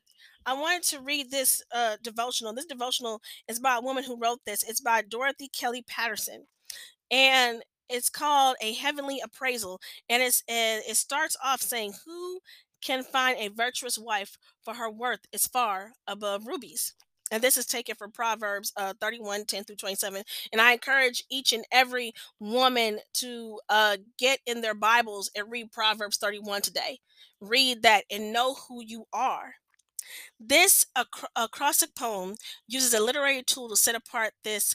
I 0.47 0.55
wanted 0.55 0.83
to 0.85 1.01
read 1.01 1.31
this 1.31 1.63
uh, 1.73 1.97
devotional. 2.03 2.53
This 2.53 2.67
devotional 2.67 3.21
is 3.49 3.61
by 3.61 3.77
a 3.77 3.81
woman 3.81 4.05
who 4.05 4.19
wrote 4.19 4.41
this. 4.47 4.63
It's 4.63 4.81
by 4.81 5.03
Dorothy 5.03 5.49
Kelley 5.49 5.83
Patterson. 5.87 6.47
And 7.11 7.63
it's 7.91 8.09
called 8.09 8.57
a 8.63 8.73
heavenly 8.75 9.21
appraisal 9.23 9.81
and 10.09 10.23
it's 10.23 10.43
and 10.49 10.83
it 10.89 10.97
starts 10.97 11.37
off 11.45 11.61
saying 11.61 11.95
who 12.07 12.41
can 12.83 13.03
find 13.03 13.37
a 13.39 13.49
virtuous 13.49 13.99
wife 13.99 14.37
for 14.65 14.75
her 14.75 14.91
worth 14.91 15.21
is 15.33 15.47
far 15.47 15.93
above 16.07 16.47
rubies? 16.47 16.95
And 17.33 17.43
this 17.43 17.57
is 17.57 17.67
taken 17.67 17.95
from 17.95 18.11
proverbs 18.13 18.73
uh, 18.77 18.95
31 19.01 19.45
10 19.45 19.65
through 19.65 19.77
27 19.77 20.23
and 20.53 20.61
i 20.61 20.73
encourage 20.73 21.25
each 21.31 21.53
and 21.53 21.65
every 21.71 22.13
woman 22.41 22.99
to 23.15 23.61
uh, 23.69 23.97
get 24.19 24.41
in 24.47 24.61
their 24.63 24.75
bibles 24.75 25.31
and 25.37 25.51
read 25.51 25.73
proverbs 25.73 26.17
31 26.17 26.63
today. 26.63 26.99
Read 27.41 27.83
that 27.83 28.05
and 28.11 28.33
know 28.33 28.55
who 28.69 28.83
you 28.85 29.07
are. 29.13 29.55
This 30.39 30.87
acrostic 31.37 31.95
poem 31.95 32.37
uses 32.67 32.95
a 32.95 33.01
literary 33.03 33.43
tool 33.43 33.69
to 33.69 33.77
set 33.77 33.95
apart 33.95 34.33
this 34.45 34.75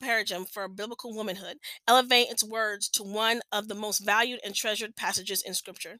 paradigm 0.00 0.44
for 0.44 0.68
biblical 0.68 1.14
womanhood, 1.14 1.58
elevate 1.86 2.28
its 2.30 2.44
words 2.44 2.88
to 2.90 3.02
one 3.02 3.40
of 3.52 3.68
the 3.68 3.74
most 3.74 3.98
valued 3.98 4.40
and 4.44 4.54
treasured 4.54 4.96
passages 4.96 5.42
in 5.42 5.54
Scripture. 5.54 5.98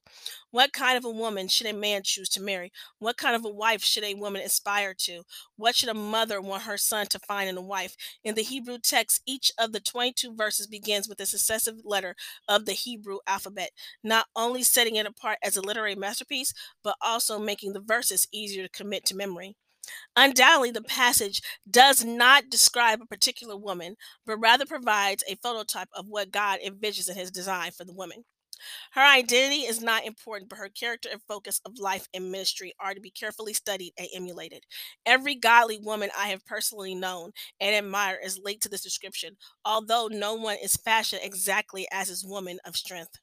What 0.50 0.72
kind 0.72 0.96
of 0.96 1.04
a 1.04 1.10
woman 1.10 1.48
should 1.48 1.66
a 1.66 1.72
man 1.72 2.02
choose 2.04 2.28
to 2.30 2.42
marry? 2.42 2.72
What 2.98 3.16
kind 3.16 3.34
of 3.34 3.44
a 3.44 3.50
wife 3.50 3.82
should 3.82 4.04
a 4.04 4.14
woman 4.14 4.42
aspire 4.42 4.94
to? 5.00 5.22
What 5.56 5.76
should 5.76 5.88
a 5.88 5.94
mother 5.94 6.40
want 6.40 6.64
her 6.64 6.76
son 6.76 7.06
to 7.08 7.18
find 7.18 7.48
in 7.48 7.56
a 7.56 7.62
wife? 7.62 7.96
In 8.24 8.34
the 8.34 8.42
Hebrew 8.42 8.78
text, 8.78 9.22
each 9.26 9.50
of 9.58 9.72
the 9.72 9.80
22 9.80 10.34
verses 10.34 10.66
begins 10.66 11.08
with 11.08 11.20
a 11.20 11.26
successive 11.26 11.76
letter 11.84 12.14
of 12.48 12.64
the 12.64 12.72
Hebrew 12.72 13.18
alphabet, 13.26 13.70
not 14.02 14.26
only 14.36 14.62
setting 14.62 14.96
it 14.96 15.06
apart 15.06 15.38
as 15.42 15.56
a 15.56 15.62
literary 15.62 15.94
masterpiece, 15.94 16.52
but 16.82 16.96
also 17.00 17.38
making 17.38 17.72
the 17.72 17.80
verses 17.80 18.26
easier 18.32 18.64
to 18.64 18.70
commit 18.70 19.04
to 19.06 19.16
memory. 19.16 19.56
Undoubtedly, 20.16 20.70
the 20.70 20.82
passage 20.82 21.42
does 21.70 22.04
not 22.04 22.50
describe 22.50 23.00
a 23.00 23.06
particular 23.06 23.56
woman, 23.56 23.96
but 24.26 24.38
rather 24.38 24.66
provides 24.66 25.24
a 25.28 25.36
phototype 25.36 25.88
of 25.94 26.06
what 26.08 26.30
God 26.30 26.60
envisions 26.64 27.08
in 27.08 27.16
his 27.16 27.30
design 27.30 27.72
for 27.72 27.84
the 27.84 27.94
woman. 27.94 28.24
Her 28.92 29.02
identity 29.02 29.62
is 29.62 29.80
not 29.80 30.04
important, 30.04 30.50
but 30.50 30.58
her 30.58 30.68
character 30.68 31.08
and 31.12 31.22
focus 31.28 31.60
of 31.64 31.78
life 31.78 32.08
and 32.12 32.32
ministry 32.32 32.74
are 32.80 32.94
to 32.94 33.00
be 33.00 33.10
carefully 33.10 33.54
studied 33.54 33.92
and 33.96 34.08
emulated. 34.14 34.64
Every 35.06 35.34
godly 35.34 35.78
woman 35.78 36.10
I 36.18 36.28
have 36.28 36.44
personally 36.44 36.94
known 36.94 37.32
and 37.60 37.74
admired 37.74 38.20
is 38.24 38.40
linked 38.42 38.64
to 38.64 38.68
this 38.68 38.82
description, 38.82 39.36
although 39.64 40.08
no 40.10 40.34
one 40.34 40.56
is 40.62 40.76
fashioned 40.76 41.22
exactly 41.22 41.86
as 41.92 42.08
his 42.08 42.24
woman 42.24 42.58
of 42.64 42.76
strength. 42.76 43.20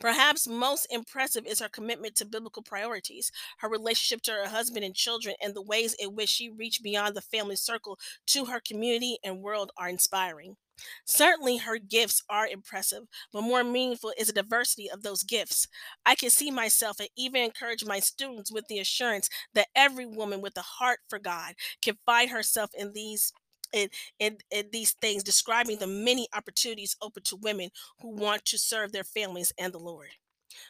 Perhaps 0.00 0.46
most 0.48 0.86
impressive 0.90 1.46
is 1.46 1.60
her 1.60 1.68
commitment 1.68 2.14
to 2.16 2.24
biblical 2.24 2.62
priorities, 2.62 3.30
her 3.58 3.68
relationship 3.68 4.22
to 4.22 4.32
her 4.32 4.48
husband 4.48 4.84
and 4.84 4.94
children, 4.94 5.34
and 5.42 5.54
the 5.54 5.62
ways 5.62 5.94
in 5.94 6.14
which 6.14 6.28
she 6.28 6.48
reached 6.50 6.82
beyond 6.82 7.14
the 7.14 7.20
family 7.20 7.56
circle 7.56 7.98
to 8.26 8.46
her 8.46 8.60
community 8.60 9.18
and 9.24 9.42
world 9.42 9.70
are 9.76 9.88
inspiring. 9.88 10.56
Certainly, 11.04 11.58
her 11.58 11.78
gifts 11.78 12.22
are 12.28 12.46
impressive, 12.46 13.04
but 13.32 13.42
more 13.42 13.62
meaningful 13.62 14.12
is 14.18 14.28
the 14.28 14.32
diversity 14.32 14.90
of 14.90 15.02
those 15.02 15.22
gifts. 15.22 15.68
I 16.04 16.14
can 16.14 16.30
see 16.30 16.50
myself 16.50 16.98
and 16.98 17.08
even 17.16 17.42
encourage 17.42 17.84
my 17.84 18.00
students 18.00 18.50
with 18.50 18.66
the 18.68 18.78
assurance 18.78 19.28
that 19.54 19.68
every 19.76 20.06
woman 20.06 20.40
with 20.40 20.56
a 20.56 20.62
heart 20.62 21.00
for 21.08 21.18
God 21.18 21.54
can 21.80 21.98
find 22.06 22.30
herself 22.30 22.70
in 22.74 22.92
these 22.92 23.32
in 23.72 24.36
these 24.70 24.92
things, 24.92 25.22
describing 25.22 25.78
the 25.78 25.86
many 25.86 26.28
opportunities 26.34 26.96
open 27.02 27.22
to 27.24 27.36
women 27.36 27.70
who 28.00 28.10
want 28.10 28.44
to 28.46 28.58
serve 28.58 28.92
their 28.92 29.04
families 29.04 29.52
and 29.58 29.72
the 29.72 29.78
Lord. 29.78 30.08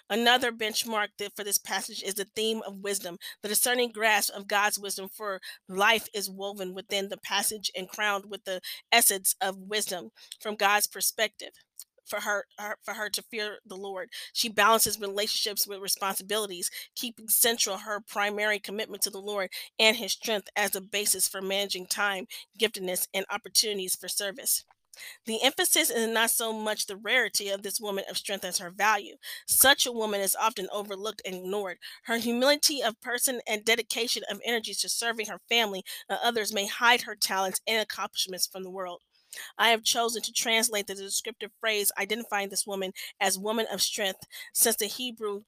Another 0.08 0.52
benchmark 0.52 1.08
for 1.34 1.42
this 1.42 1.58
passage 1.58 2.02
is 2.04 2.14
the 2.14 2.28
theme 2.36 2.62
of 2.66 2.84
wisdom. 2.84 3.18
The 3.42 3.48
discerning 3.48 3.90
grasp 3.90 4.32
of 4.32 4.46
God's 4.46 4.78
wisdom 4.78 5.08
for 5.08 5.40
life 5.68 6.06
is 6.14 6.30
woven 6.30 6.72
within 6.72 7.08
the 7.08 7.16
passage 7.16 7.70
and 7.76 7.88
crowned 7.88 8.26
with 8.30 8.44
the 8.44 8.60
essence 8.92 9.34
of 9.40 9.58
wisdom 9.58 10.10
from 10.40 10.54
God's 10.54 10.86
perspective 10.86 11.50
for 12.04 12.20
her, 12.20 12.44
her, 12.58 12.76
for 12.82 12.94
her 12.94 13.08
to 13.10 13.22
fear 13.22 13.58
the 13.66 13.76
Lord. 13.76 14.10
She 14.32 14.48
balances 14.48 15.00
relationships 15.00 15.66
with 15.66 15.80
responsibilities, 15.80 16.70
keeping 16.94 17.28
central 17.28 17.78
her 17.78 18.00
primary 18.00 18.58
commitment 18.58 19.02
to 19.02 19.10
the 19.10 19.20
Lord 19.20 19.50
and 19.78 19.96
his 19.96 20.12
strength 20.12 20.48
as 20.56 20.74
a 20.74 20.80
basis 20.80 21.28
for 21.28 21.40
managing 21.40 21.86
time, 21.86 22.26
giftedness, 22.58 23.06
and 23.14 23.26
opportunities 23.30 23.96
for 23.96 24.08
service. 24.08 24.64
The 25.24 25.42
emphasis 25.42 25.90
is 25.90 26.08
not 26.08 26.30
so 26.30 26.52
much 26.52 26.86
the 26.86 26.96
rarity 26.96 27.48
of 27.48 27.62
this 27.62 27.80
woman 27.80 28.04
of 28.10 28.18
strength 28.18 28.44
as 28.44 28.58
her 28.58 28.70
value. 28.70 29.16
Such 29.46 29.86
a 29.86 29.92
woman 29.92 30.20
is 30.20 30.36
often 30.36 30.68
overlooked 30.70 31.22
and 31.24 31.34
ignored. 31.34 31.78
Her 32.04 32.18
humility 32.18 32.82
of 32.82 33.00
person 33.00 33.40
and 33.46 33.64
dedication 33.64 34.22
of 34.30 34.40
energies 34.44 34.80
to 34.82 34.88
serving 34.90 35.26
her 35.26 35.40
family 35.48 35.82
and 36.08 36.18
others 36.22 36.52
may 36.52 36.66
hide 36.66 37.02
her 37.02 37.16
talents 37.16 37.60
and 37.66 37.80
accomplishments 37.80 38.46
from 38.46 38.64
the 38.64 38.70
world. 38.70 39.00
I 39.58 39.70
have 39.70 39.84
chosen 39.84 40.22
to 40.22 40.32
translate 40.32 40.86
the 40.86 40.94
descriptive 40.94 41.50
phrase 41.60 41.92
identifying 41.98 42.48
this 42.48 42.66
woman 42.66 42.92
as 43.20 43.38
woman 43.38 43.66
of 43.72 43.82
strength, 43.82 44.26
since 44.52 44.76
the 44.76 44.86
Hebrew 44.86 45.42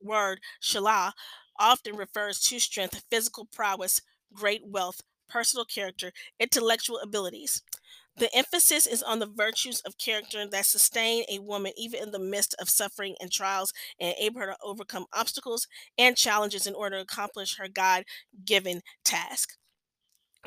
word 0.00 0.40
shalah 0.62 1.12
often 1.58 1.96
refers 1.96 2.40
to 2.40 2.58
strength, 2.58 3.02
physical 3.10 3.46
prowess, 3.46 4.00
great 4.32 4.62
wealth, 4.66 5.00
personal 5.28 5.64
character, 5.64 6.12
intellectual 6.38 6.98
abilities. 6.98 7.62
The 8.18 8.34
emphasis 8.34 8.86
is 8.86 9.02
on 9.02 9.18
the 9.18 9.26
virtues 9.26 9.82
of 9.82 9.98
character 9.98 10.46
that 10.48 10.64
sustain 10.64 11.24
a 11.30 11.38
woman 11.38 11.72
even 11.76 12.02
in 12.02 12.10
the 12.12 12.18
midst 12.18 12.54
of 12.58 12.70
suffering 12.70 13.14
and 13.20 13.30
trials 13.30 13.74
and 14.00 14.14
enable 14.18 14.40
her 14.40 14.46
to 14.46 14.56
overcome 14.62 15.04
obstacles 15.12 15.68
and 15.98 16.16
challenges 16.16 16.66
in 16.66 16.74
order 16.74 16.96
to 16.96 17.02
accomplish 17.02 17.58
her 17.58 17.68
God 17.68 18.04
given 18.44 18.80
task. 19.04 19.58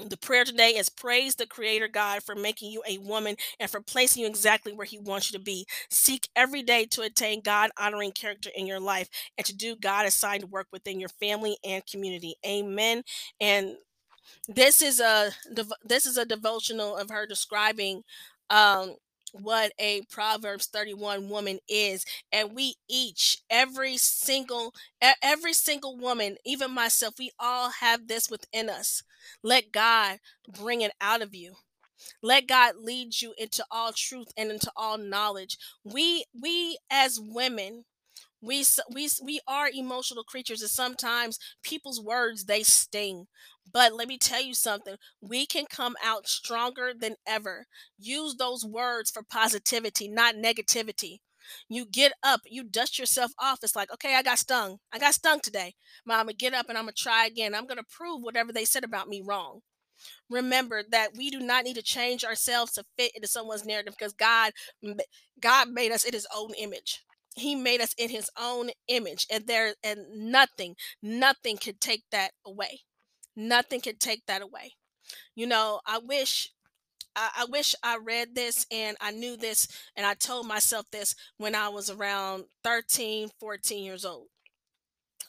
The 0.07 0.17
prayer 0.17 0.45
today 0.45 0.69
is 0.71 0.89
praise 0.89 1.35
the 1.35 1.45
Creator 1.45 1.89
God 1.89 2.23
for 2.23 2.35
making 2.35 2.71
you 2.71 2.81
a 2.87 2.97
woman 2.99 3.35
and 3.59 3.69
for 3.69 3.81
placing 3.81 4.21
you 4.23 4.29
exactly 4.29 4.71
where 4.73 4.85
He 4.85 4.97
wants 4.99 5.31
you 5.31 5.37
to 5.37 5.43
be. 5.43 5.65
Seek 5.89 6.29
every 6.35 6.63
day 6.63 6.85
to 6.91 7.01
attain 7.01 7.41
God 7.41 7.71
honoring 7.77 8.11
character 8.11 8.49
in 8.55 8.65
your 8.65 8.79
life 8.79 9.09
and 9.37 9.45
to 9.45 9.55
do 9.55 9.75
God 9.75 10.05
assigned 10.05 10.51
work 10.51 10.67
within 10.71 10.99
your 10.99 11.09
family 11.09 11.57
and 11.63 11.85
community. 11.85 12.35
Amen. 12.45 13.03
And 13.41 13.75
this 14.47 14.81
is 14.81 14.99
a 14.99 15.31
this 15.83 16.05
is 16.05 16.17
a 16.17 16.25
devotional 16.25 16.95
of 16.97 17.09
her 17.09 17.25
describing 17.25 18.03
um 18.49 18.95
what 19.33 19.71
a 19.79 20.01
proverbs 20.11 20.65
31 20.67 21.29
woman 21.29 21.59
is 21.69 22.05
and 22.31 22.53
we 22.55 22.75
each 22.89 23.41
every 23.49 23.97
single 23.97 24.73
every 25.21 25.53
single 25.53 25.97
woman 25.97 26.37
even 26.45 26.71
myself 26.71 27.15
we 27.19 27.31
all 27.39 27.69
have 27.81 28.07
this 28.07 28.29
within 28.29 28.69
us. 28.69 29.03
Let 29.43 29.71
god 29.71 30.19
bring 30.47 30.81
it 30.81 30.93
out 31.01 31.21
of 31.21 31.35
you. 31.35 31.55
Let 32.21 32.47
god 32.47 32.75
lead 32.77 33.21
you 33.21 33.33
into 33.37 33.65
all 33.71 33.91
truth 33.93 34.29
and 34.37 34.51
into 34.51 34.71
all 34.75 34.97
knowledge. 34.97 35.57
We 35.83 36.25
we 36.33 36.77
as 36.89 37.19
women 37.19 37.85
we 38.41 38.65
we 38.93 39.09
we 39.23 39.39
are 39.47 39.69
emotional 39.73 40.23
creatures 40.23 40.61
and 40.61 40.71
sometimes 40.71 41.39
people's 41.63 42.01
words 42.01 42.45
they 42.45 42.63
sting 42.63 43.27
but 43.71 43.93
let 43.93 44.07
me 44.07 44.17
tell 44.17 44.41
you 44.41 44.53
something 44.53 44.95
we 45.21 45.45
can 45.45 45.65
come 45.69 45.95
out 46.03 46.27
stronger 46.27 46.93
than 46.97 47.15
ever. 47.27 47.65
Use 47.97 48.35
those 48.35 48.65
words 48.65 49.09
for 49.11 49.23
positivity 49.23 50.07
not 50.07 50.35
negativity. 50.35 51.19
You 51.67 51.85
get 51.85 52.13
up 52.23 52.41
you 52.45 52.63
dust 52.63 52.99
yourself 52.99 53.31
off 53.39 53.59
it's 53.63 53.75
like 53.75 53.91
okay 53.93 54.15
i 54.15 54.21
got 54.23 54.39
stung. 54.39 54.79
I 54.93 54.99
got 54.99 55.13
stung 55.13 55.39
today. 55.41 55.75
Gonna 56.07 56.33
get 56.33 56.53
up 56.53 56.67
and 56.69 56.77
i'm 56.77 56.85
gonna 56.85 56.93
try 56.93 57.25
again. 57.25 57.55
I'm 57.55 57.67
gonna 57.67 57.83
prove 57.89 58.21
whatever 58.23 58.51
they 58.53 58.65
said 58.65 58.83
about 58.83 59.07
me 59.07 59.21
wrong. 59.25 59.61
Remember 60.29 60.83
that 60.91 61.15
we 61.15 61.29
do 61.29 61.39
not 61.39 61.65
need 61.65 61.75
to 61.75 61.81
change 61.81 62.23
ourselves 62.23 62.73
to 62.73 62.85
fit 62.97 63.11
into 63.15 63.27
someone's 63.27 63.65
narrative 63.65 63.95
because 63.97 64.13
god 64.13 64.53
god 65.39 65.69
made 65.69 65.91
us 65.91 66.03
in 66.03 66.13
his 66.13 66.27
own 66.35 66.53
image. 66.55 67.01
He 67.35 67.55
made 67.55 67.81
us 67.81 67.93
in 67.97 68.09
his 68.09 68.29
own 68.39 68.71
image 68.87 69.25
and 69.31 69.47
there 69.47 69.75
and 69.83 70.05
nothing 70.13 70.75
nothing 71.01 71.57
could 71.57 71.79
take 71.79 72.03
that 72.11 72.31
away 72.45 72.81
nothing 73.39 73.81
can 73.81 73.97
take 73.97 74.25
that 74.27 74.41
away 74.41 74.73
you 75.35 75.47
know 75.47 75.79
i 75.85 75.97
wish 75.99 76.51
I, 77.15 77.45
wish 77.49 77.75
i 77.83 77.97
read 77.97 78.35
this 78.35 78.65
and 78.71 78.97
i 79.01 79.11
knew 79.11 79.37
this 79.37 79.67
and 79.95 80.05
i 80.05 80.13
told 80.13 80.47
myself 80.47 80.85
this 80.91 81.15
when 81.37 81.55
i 81.55 81.69
was 81.69 81.89
around 81.89 82.45
13 82.63 83.29
14 83.39 83.83
years 83.83 84.05
old 84.05 84.27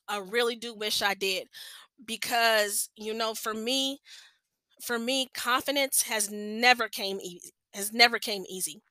i 0.09 0.19
really 0.19 0.57
do 0.57 0.75
wish 0.75 1.02
i 1.02 1.14
did 1.14 1.49
because 2.05 2.90
you 2.97 3.14
know 3.14 3.35
for 3.35 3.55
me 3.55 4.00
for 4.83 4.99
me 4.99 5.29
confidence 5.35 6.02
has 6.05 6.31
never 6.31 6.88
came 6.88 7.21
easy 7.21 7.52
has 7.75 7.93
never 7.93 8.19
came 8.19 8.45
easy 8.49 8.83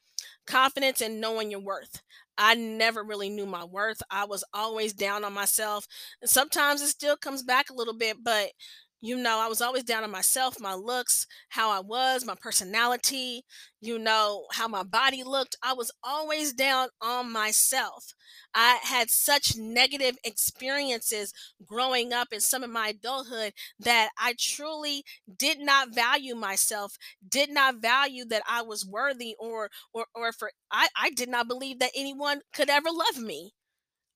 confidence 0.47 1.01
and 1.01 1.21
knowing 1.21 1.51
your 1.51 1.61
worth 1.61 2.01
I 2.37 2.55
never 2.55 3.03
really 3.03 3.29
knew 3.29 3.45
my 3.45 3.65
worth. 3.65 4.01
I 4.11 4.25
was 4.25 4.43
always 4.53 4.93
down 4.93 5.23
on 5.23 5.33
myself. 5.33 5.87
And 6.21 6.29
sometimes 6.29 6.81
it 6.81 6.87
still 6.87 7.17
comes 7.17 7.43
back 7.43 7.69
a 7.69 7.73
little 7.73 7.93
bit, 7.93 8.17
but 8.23 8.51
you 9.01 9.15
know, 9.17 9.39
I 9.39 9.47
was 9.47 9.61
always 9.61 9.83
down 9.83 10.03
on 10.03 10.11
myself, 10.11 10.59
my 10.59 10.73
looks, 10.73 11.25
how 11.49 11.69
I 11.71 11.79
was, 11.79 12.25
my 12.25 12.35
personality, 12.35 13.43
you 13.79 13.97
know, 13.97 14.45
how 14.51 14.67
my 14.67 14.83
body 14.83 15.23
looked. 15.23 15.55
I 15.63 15.73
was 15.73 15.91
always 16.03 16.51
down 16.53 16.89
on 17.01 17.31
myself. 17.31 18.13
I 18.53 18.79
had 18.83 19.09
such 19.09 19.55
negative 19.55 20.17
experiences 20.23 21.33
growing 21.65 22.11
up 22.13 22.29
in 22.31 22.41
some 22.41 22.63
of 22.63 22.69
my 22.69 22.89
adulthood 22.89 23.53
that 23.79 24.09
I 24.17 24.35
truly 24.37 25.03
did 25.37 25.59
not 25.59 25.93
value 25.95 26.35
myself, 26.35 26.97
did 27.27 27.49
not 27.49 27.81
value 27.81 28.25
that 28.25 28.43
I 28.49 28.61
was 28.61 28.85
worthy 28.85 29.35
or 29.39 29.69
or 29.93 30.05
or 30.13 30.31
for 30.33 30.51
I, 30.71 30.89
I 30.95 31.09
did 31.11 31.29
not 31.29 31.47
believe 31.47 31.79
that 31.79 31.91
anyone 31.95 32.41
could 32.53 32.69
ever 32.69 32.89
love 32.91 33.21
me. 33.23 33.53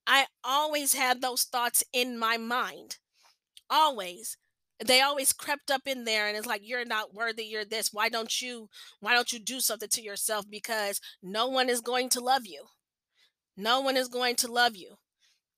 I 0.06 0.26
always 0.44 0.94
had 0.94 1.20
those 1.22 1.44
thoughts 1.44 1.84
in 1.92 2.18
my 2.18 2.36
mind. 2.38 2.98
Always 3.70 4.36
they 4.84 5.00
always 5.00 5.32
crept 5.32 5.70
up 5.70 5.82
in 5.86 6.04
there 6.04 6.26
and 6.26 6.36
it's 6.36 6.46
like 6.46 6.62
you're 6.64 6.84
not 6.84 7.14
worthy 7.14 7.44
you're 7.44 7.64
this 7.64 7.90
why 7.92 8.08
don't 8.08 8.40
you 8.40 8.68
why 9.00 9.14
don't 9.14 9.32
you 9.32 9.38
do 9.38 9.60
something 9.60 9.88
to 9.88 10.02
yourself 10.02 10.44
because 10.50 11.00
no 11.22 11.48
one 11.48 11.68
is 11.68 11.80
going 11.80 12.08
to 12.10 12.20
love 12.20 12.46
you. 12.46 12.64
No 13.56 13.80
one 13.80 13.96
is 13.96 14.08
going 14.08 14.36
to 14.36 14.50
love 14.50 14.76
you 14.76 14.96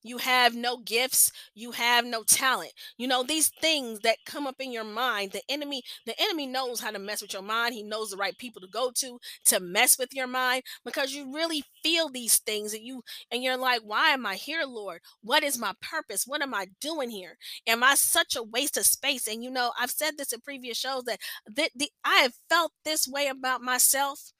you 0.07 0.19
have 0.19 0.55
no 0.55 0.79
gifts 0.79 1.33
you 1.55 1.73
have 1.73 2.05
no 2.05 2.23
talent. 2.23 2.73
You 2.99 3.09
know 3.09 3.23
these 3.23 3.49
things 3.49 4.01
that 4.01 4.19
come 4.27 4.47
up 4.47 4.57
in 4.61 4.73
your 4.73 4.85
mind 4.85 5.33
the 5.33 5.43
enemy 5.49 5.83
the 6.07 6.15
enemy 6.21 6.47
knows 6.47 6.81
how 6.81 6.91
to 6.91 6.99
mess 6.99 7.23
with 7.23 7.33
your 7.33 7.43
mind. 7.43 7.75
He 7.75 7.83
knows 7.83 8.11
the 8.11 8.17
right 8.17 8.37
people 8.37 8.61
to 8.63 8.69
go 8.69 8.91
to 8.97 9.19
to 9.47 9.61
mess 9.61 9.99
with 9.99 10.15
your 10.15 10.27
mind 10.27 10.63
because 10.85 11.13
you 11.13 11.33
really 11.35 11.65
feel 11.83 12.09
these 12.09 12.39
things 12.39 12.75
and 12.75 12.85
you 12.85 13.03
and 13.31 13.43
you're 13.43 13.57
like 13.57 13.81
why 13.85 14.11
am 14.11 14.27
i 14.27 14.35
here 14.35 14.65
lord? 14.67 15.01
What 15.23 15.43
is 15.43 15.59
my 15.59 15.73
purpose? 15.81 16.25
What 16.27 16.43
am 16.43 16.55
i 16.55 16.67
doing 16.81 17.11
here? 17.11 17.37
Am 17.67 17.83
i 17.83 17.95
such 17.95 18.37
a 18.37 18.43
waste 18.43 18.77
of 18.77 18.87
space? 18.87 19.27
And 19.29 19.43
you 19.43 19.51
know 19.51 19.73
i've 19.79 19.91
said 19.91 20.13
this 20.19 20.33
in 20.33 20.41
previous 20.41 20.79
shows 20.79 21.05
that 21.05 21.21
the, 21.47 21.69
the 21.75 21.91
i 22.05 22.17
have 22.17 22.35
felt 22.49 22.73
this 22.85 23.09
way 23.09 23.29
about 23.29 23.63
myself 23.63 24.33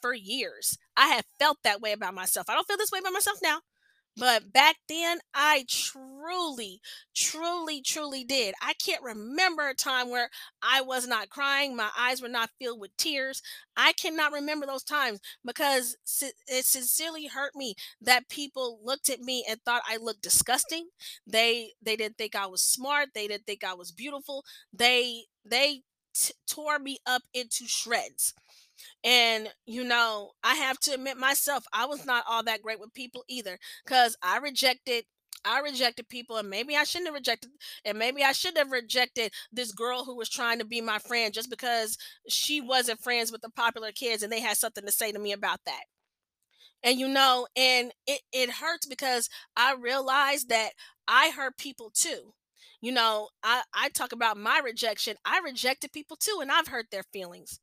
for 0.00 0.14
years. 0.14 0.76
I 0.96 1.08
have 1.08 1.24
felt 1.38 1.58
that 1.64 1.80
way 1.80 1.92
about 1.92 2.14
myself. 2.14 2.48
I 2.48 2.54
don't 2.54 2.66
feel 2.66 2.76
this 2.76 2.90
way 2.92 2.98
about 2.98 3.12
myself 3.12 3.38
now 3.42 3.60
but 4.16 4.52
back 4.52 4.76
then, 4.88 5.18
I 5.34 5.64
truly, 5.68 6.80
truly, 7.14 7.82
truly 7.82 8.24
did. 8.24 8.54
I 8.62 8.72
can't 8.74 9.02
remember 9.02 9.68
a 9.68 9.74
time 9.74 10.08
where 10.10 10.30
I 10.62 10.80
was 10.80 11.06
not 11.06 11.28
crying, 11.28 11.76
my 11.76 11.90
eyes 11.98 12.22
were 12.22 12.28
not 12.28 12.50
filled 12.60 12.80
with 12.80 12.96
tears. 12.96 13.42
I 13.76 13.92
cannot 13.92 14.32
remember 14.32 14.66
those 14.66 14.84
times 14.84 15.20
because 15.44 15.96
it 16.48 16.64
sincerely 16.64 17.26
hurt 17.26 17.54
me 17.54 17.74
that 18.00 18.28
people 18.28 18.80
looked 18.82 19.10
at 19.10 19.20
me 19.20 19.44
and 19.48 19.60
thought 19.62 19.82
I 19.88 19.98
looked 19.98 20.22
disgusting. 20.22 20.88
They 21.26 21.72
they 21.82 21.96
didn't 21.96 22.16
think 22.18 22.34
I 22.34 22.46
was 22.46 22.62
smart. 22.62 23.10
They 23.14 23.28
didn't 23.28 23.46
think 23.46 23.64
I 23.64 23.74
was 23.74 23.92
beautiful. 23.92 24.44
They 24.72 25.24
they 25.44 25.82
t- 26.14 26.34
tore 26.46 26.78
me 26.78 26.98
up 27.06 27.22
into 27.34 27.66
shreds. 27.66 28.34
And, 29.04 29.48
you 29.66 29.84
know, 29.84 30.32
I 30.42 30.54
have 30.54 30.78
to 30.80 30.94
admit 30.94 31.16
myself, 31.16 31.64
I 31.72 31.86
was 31.86 32.04
not 32.06 32.24
all 32.28 32.42
that 32.44 32.62
great 32.62 32.80
with 32.80 32.94
people 32.94 33.24
either 33.28 33.58
because 33.84 34.16
I 34.22 34.38
rejected. 34.38 35.04
I 35.44 35.60
rejected 35.60 36.08
people, 36.08 36.38
and 36.38 36.50
maybe 36.50 36.74
I 36.74 36.82
shouldn't 36.82 37.06
have 37.08 37.14
rejected, 37.14 37.52
and 37.84 37.96
maybe 37.98 38.24
I 38.24 38.32
should 38.32 38.56
have 38.56 38.72
rejected 38.72 39.32
this 39.52 39.70
girl 39.70 40.04
who 40.04 40.16
was 40.16 40.28
trying 40.28 40.58
to 40.58 40.64
be 40.64 40.80
my 40.80 40.98
friend 40.98 41.32
just 41.32 41.50
because 41.50 41.96
she 42.28 42.60
wasn't 42.60 43.00
friends 43.00 43.30
with 43.30 43.42
the 43.42 43.50
popular 43.50 43.92
kids 43.92 44.24
and 44.24 44.32
they 44.32 44.40
had 44.40 44.56
something 44.56 44.84
to 44.84 44.90
say 44.90 45.12
to 45.12 45.18
me 45.20 45.30
about 45.32 45.60
that. 45.66 45.82
And 46.82 46.98
you 46.98 47.08
know, 47.08 47.46
and 47.56 47.92
it, 48.06 48.20
it 48.32 48.50
hurts 48.50 48.86
because 48.86 49.28
I 49.56 49.74
realized 49.74 50.48
that 50.48 50.70
I 51.08 51.30
hurt 51.30 51.56
people 51.58 51.90
too 51.94 52.32
you 52.82 52.92
know 52.92 53.28
i 53.42 53.62
i 53.72 53.88
talk 53.88 54.12
about 54.12 54.36
my 54.36 54.60
rejection 54.62 55.16
i 55.24 55.38
rejected 55.38 55.90
people 55.92 56.14
too 56.14 56.40
and 56.42 56.50
i've 56.52 56.68
hurt 56.68 56.86
their 56.90 57.04
feelings 57.10 57.58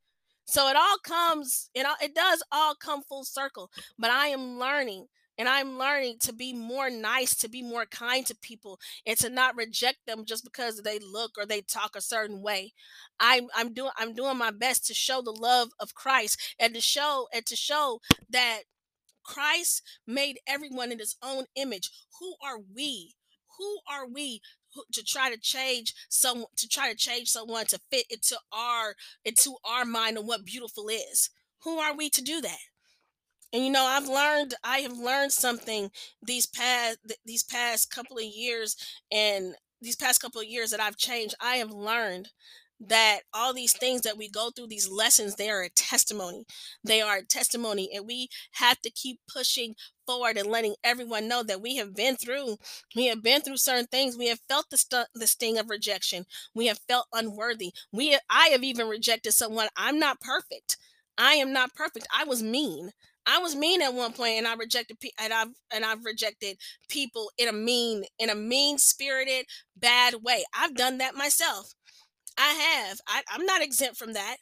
so 0.46 0.68
it 0.70 0.76
all 0.76 0.98
comes, 1.04 1.70
it 1.74 1.86
all, 1.86 1.96
it 2.02 2.14
does 2.16 2.44
all 2.52 2.76
come 2.76 3.02
full 3.02 3.24
circle. 3.24 3.70
But 3.98 4.12
I 4.12 4.28
am 4.28 4.60
learning 4.60 5.08
and 5.38 5.50
I'm 5.50 5.78
learning 5.78 6.18
to 6.22 6.34
be 6.34 6.54
more 6.54 6.90
nice, 6.90 7.36
to 7.38 7.50
be 7.50 7.62
more 7.62 7.86
kind 7.86 8.26
to 8.28 8.36
people, 8.36 8.80
and 9.06 9.18
to 9.18 9.30
not 9.30 9.56
reject 9.56 10.00
them 10.06 10.26
just 10.26 10.44
because 10.44 10.82
they 10.82 11.00
look 11.00 11.32
or 11.38 11.46
they 11.46 11.62
talk 11.62 11.96
a 11.96 12.02
certain 12.02 12.42
way. 12.42 12.74
I'm 13.20 13.48
I'm 13.56 13.74
doing 13.74 13.92
I'm 13.98 14.14
doing 14.14 14.38
my 14.38 14.52
best 14.52 14.86
to 14.88 14.94
show 14.94 15.22
the 15.22 15.32
love 15.32 15.70
of 15.80 15.96
Christ 15.96 16.56
and 16.60 16.74
to 16.76 16.82
show 16.82 17.28
and 17.34 17.46
to 17.46 17.56
show 17.56 18.00
that 18.30 18.62
Christ 19.24 19.82
made 20.06 20.40
everyone 20.48 20.92
in 20.92 21.00
his 21.00 21.16
own 21.24 21.46
image. 21.56 21.90
Who 22.20 22.36
are 22.46 22.60
we? 22.60 23.16
Who 23.58 23.80
are 23.90 24.08
we 24.08 24.42
to 24.92 25.04
try 25.04 25.30
to 25.30 25.38
change 25.38 25.94
some 26.10 26.46
to 26.58 26.68
try 26.68 26.90
to 26.90 26.96
change 26.96 27.30
someone 27.30 27.66
to 27.68 27.80
fit 27.92 28.06
into 28.10 28.38
our 28.52 28.96
into 29.26 29.56
our 29.66 29.86
mind 29.86 30.18
of 30.18 30.26
what 30.26 30.46
beautiful 30.46 30.88
is. 30.90 31.30
Who 31.64 31.78
are 31.78 31.96
we 31.96 32.10
to 32.10 32.22
do 32.22 32.42
that? 32.42 32.60
And 33.54 33.64
you 33.64 33.72
know 33.72 33.84
i've 33.84 34.08
learned 34.08 34.56
i 34.64 34.80
have 34.80 34.98
learned 34.98 35.32
something 35.32 35.92
these 36.26 36.48
past 36.48 36.98
these 37.24 37.44
past 37.44 37.92
couple 37.92 38.18
of 38.18 38.24
years 38.24 38.76
and 39.12 39.54
these 39.80 39.96
past 39.96 40.22
couple 40.22 40.42
of 40.42 40.48
years 40.48 40.72
that 40.72 40.80
i've 40.80 40.98
changed. 40.98 41.36
I 41.40 41.58
have 41.58 41.72
learned 41.72 42.30
that 42.88 43.20
all 43.34 43.54
these 43.54 43.74
things 43.74 44.02
that 44.02 44.18
we 44.18 44.30
go 44.30 44.50
through, 44.50 44.68
these 44.68 44.90
lessons, 44.90 45.36
they 45.36 45.50
are 45.50 45.64
a 45.64 45.70
testimony. 45.70 46.46
They 46.84 47.02
are 47.02 47.18
a 47.18 47.26
testimony. 47.26 47.90
And 47.94 48.06
we 48.08 48.30
have 48.54 48.80
to 48.82 48.90
keep 48.90 49.20
pushing 49.32 49.76
forward 50.06 50.38
and 50.38 50.50
letting 50.50 50.76
everyone 50.84 51.28
know 51.28 51.44
that 51.44 51.62
we 51.62 51.78
have 51.78 51.96
been 51.96 52.18
through 52.18 52.58
we 52.96 53.06
have 53.08 53.24
been 53.24 53.40
through 53.42 53.56
certain 53.56 53.86
things 53.88 54.18
we 54.18 54.28
have 54.28 54.40
felt 54.50 54.70
the, 54.70 54.76
st- 54.78 55.08
the 55.16 55.28
sting 55.28 55.58
of 55.58 55.70
rejection 55.70 56.26
we 56.54 56.68
have 56.68 56.80
felt 56.90 57.08
unworthy 57.14 57.72
we 57.94 58.18
i 58.30 58.48
have 58.50 58.66
even 58.66 58.88
rejected 58.90 59.32
someone 59.32 59.68
i'm 59.78 60.00
not 60.00 60.20
perfect 60.20 60.78
I 61.16 61.34
am 61.36 61.54
not 61.54 61.76
perfect. 61.76 62.08
I 62.12 62.24
was 62.24 62.42
mean. 62.42 62.90
I 63.26 63.38
was 63.38 63.56
mean 63.56 63.84
at 63.84 63.94
one 63.94 64.14
point, 64.14 64.34
and 64.40 64.48
I 64.48 64.56
rejected 64.56 65.00
pe- 65.00 65.12
and 65.20 65.32
I've 65.32 65.50
and 65.72 65.86
I've 65.86 66.04
rejected 66.04 66.58
people 66.90 67.32
in 67.38 67.48
a 67.48 67.54
mean, 67.54 68.06
in 68.18 68.32
a 68.32 68.36
mean 68.36 68.80
spirited, 68.80 69.46
bad 69.78 70.24
way. 70.24 70.44
I've 70.54 70.74
done 70.76 70.98
that 70.98 71.14
myself. 71.16 71.74
I 72.38 72.54
have. 72.54 73.00
I, 73.08 73.22
I'm 73.32 73.46
not 73.46 73.62
exempt 73.62 73.98
from 73.98 74.14
that. 74.14 74.38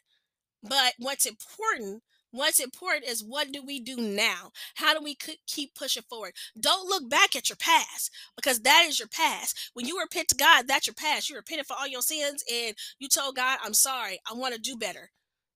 But 0.62 0.94
what's 0.98 1.26
important 1.26 2.02
What's 2.32 2.60
important 2.60 3.04
is 3.04 3.22
what 3.22 3.52
do 3.52 3.62
we 3.62 3.78
do 3.78 3.96
now? 3.96 4.52
How 4.76 4.94
do 4.94 5.04
we 5.04 5.16
keep 5.46 5.74
pushing 5.74 6.02
forward? 6.08 6.32
Don't 6.58 6.88
look 6.88 7.08
back 7.10 7.36
at 7.36 7.50
your 7.50 7.56
past 7.56 8.10
because 8.36 8.60
that 8.60 8.86
is 8.88 8.98
your 8.98 9.08
past. 9.08 9.70
When 9.74 9.86
you 9.86 10.00
repent 10.00 10.28
to 10.28 10.34
God, 10.34 10.66
that's 10.66 10.86
your 10.86 10.94
past. 10.94 11.28
You 11.28 11.36
repented 11.36 11.66
for 11.66 11.76
all 11.78 11.86
your 11.86 12.00
sins 12.00 12.42
and 12.50 12.74
you 12.98 13.08
told 13.08 13.36
God, 13.36 13.58
I'm 13.62 13.74
sorry, 13.74 14.18
I 14.28 14.34
want 14.34 14.54
to 14.54 14.60
do 14.60 14.76
better. 14.76 15.10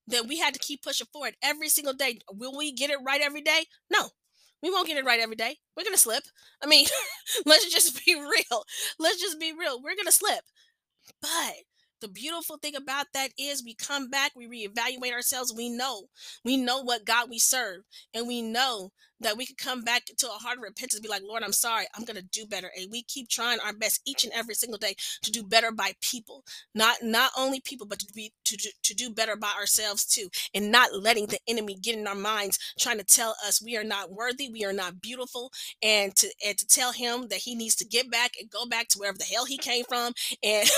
Then 0.06 0.28
we 0.28 0.38
had 0.38 0.52
to 0.52 0.60
keep 0.60 0.82
pushing 0.82 1.06
forward 1.12 1.34
every 1.42 1.70
single 1.70 1.94
day. 1.94 2.18
Will 2.30 2.54
we 2.56 2.72
get 2.72 2.90
it 2.90 2.98
right 3.04 3.22
every 3.22 3.40
day? 3.40 3.64
No, 3.90 4.10
we 4.62 4.70
won't 4.70 4.86
get 4.86 4.98
it 4.98 5.04
right 5.06 5.18
every 5.20 5.36
day. 5.36 5.56
We're 5.76 5.84
going 5.84 5.94
to 5.94 6.00
slip. 6.00 6.24
I 6.62 6.66
mean, 6.66 6.86
let's 7.46 7.72
just 7.72 8.04
be 8.04 8.14
real. 8.20 8.64
Let's 8.98 9.20
just 9.20 9.40
be 9.40 9.52
real. 9.58 9.80
We're 9.82 9.96
going 9.96 10.04
to 10.06 10.12
slip. 10.12 10.44
But 11.22 11.54
the 12.00 12.08
beautiful 12.08 12.58
thing 12.58 12.76
about 12.76 13.06
that 13.14 13.30
is 13.38 13.64
we 13.64 13.74
come 13.74 14.08
back, 14.10 14.32
we 14.36 14.46
reevaluate 14.46 15.12
ourselves. 15.12 15.54
We 15.56 15.68
know, 15.68 16.04
we 16.44 16.56
know 16.56 16.82
what 16.82 17.04
God 17.04 17.30
we 17.30 17.38
serve, 17.38 17.82
and 18.14 18.26
we 18.26 18.42
know 18.42 18.92
that 19.20 19.36
we 19.36 19.46
could 19.46 19.58
come 19.58 19.82
back 19.82 20.04
to 20.06 20.26
a 20.28 20.30
heart 20.32 20.58
of 20.58 20.62
repentance, 20.62 21.00
be 21.00 21.08
like, 21.08 21.22
Lord, 21.22 21.42
I'm 21.42 21.52
sorry, 21.52 21.86
I'm 21.94 22.04
gonna 22.04 22.22
do 22.22 22.46
better. 22.46 22.70
And 22.78 22.90
we 22.90 23.02
keep 23.02 23.28
trying 23.28 23.58
our 23.60 23.72
best 23.72 24.00
each 24.06 24.24
and 24.24 24.32
every 24.32 24.54
single 24.54 24.78
day 24.78 24.94
to 25.22 25.30
do 25.30 25.42
better 25.42 25.72
by 25.72 25.92
people, 26.00 26.44
not 26.74 26.96
not 27.02 27.30
only 27.36 27.60
people, 27.60 27.86
but 27.86 27.98
to 28.00 28.06
be 28.14 28.32
to, 28.44 28.56
to, 28.56 28.72
to 28.84 28.94
do 28.94 29.10
better 29.10 29.36
by 29.36 29.52
ourselves 29.58 30.04
too, 30.04 30.28
and 30.54 30.70
not 30.70 30.94
letting 30.94 31.26
the 31.26 31.38
enemy 31.48 31.76
get 31.80 31.96
in 31.96 32.06
our 32.06 32.14
minds, 32.14 32.58
trying 32.78 32.98
to 32.98 33.04
tell 33.04 33.34
us 33.46 33.62
we 33.62 33.76
are 33.76 33.84
not 33.84 34.10
worthy, 34.12 34.48
we 34.48 34.64
are 34.64 34.72
not 34.72 35.00
beautiful, 35.00 35.52
and 35.82 36.14
to 36.16 36.28
and 36.44 36.56
to 36.58 36.66
tell 36.66 36.92
him 36.92 37.28
that 37.28 37.38
he 37.40 37.54
needs 37.54 37.74
to 37.76 37.84
get 37.84 38.10
back 38.10 38.32
and 38.40 38.50
go 38.50 38.66
back 38.66 38.88
to 38.88 38.98
wherever 38.98 39.18
the 39.18 39.24
hell 39.24 39.44
he 39.44 39.58
came 39.58 39.84
from. 39.84 40.12
And 40.42 40.68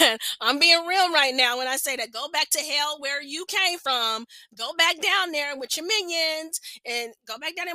I'm 0.40 0.58
being 0.58 0.86
real 0.86 1.12
right 1.12 1.34
now 1.34 1.58
when 1.58 1.68
I 1.68 1.76
say 1.76 1.96
that 1.96 2.12
go 2.12 2.28
back 2.28 2.50
to 2.50 2.60
hell 2.60 2.96
where 3.00 3.22
you 3.22 3.44
came 3.46 3.78
from, 3.78 4.26
go 4.56 4.72
back 4.76 5.00
down 5.00 5.32
there 5.32 5.56
with 5.56 5.76
your 5.76 5.86
minions, 5.86 6.60
and 6.86 7.12
go 7.26 7.38
back 7.38 7.56
down 7.56 7.66
there 7.66 7.74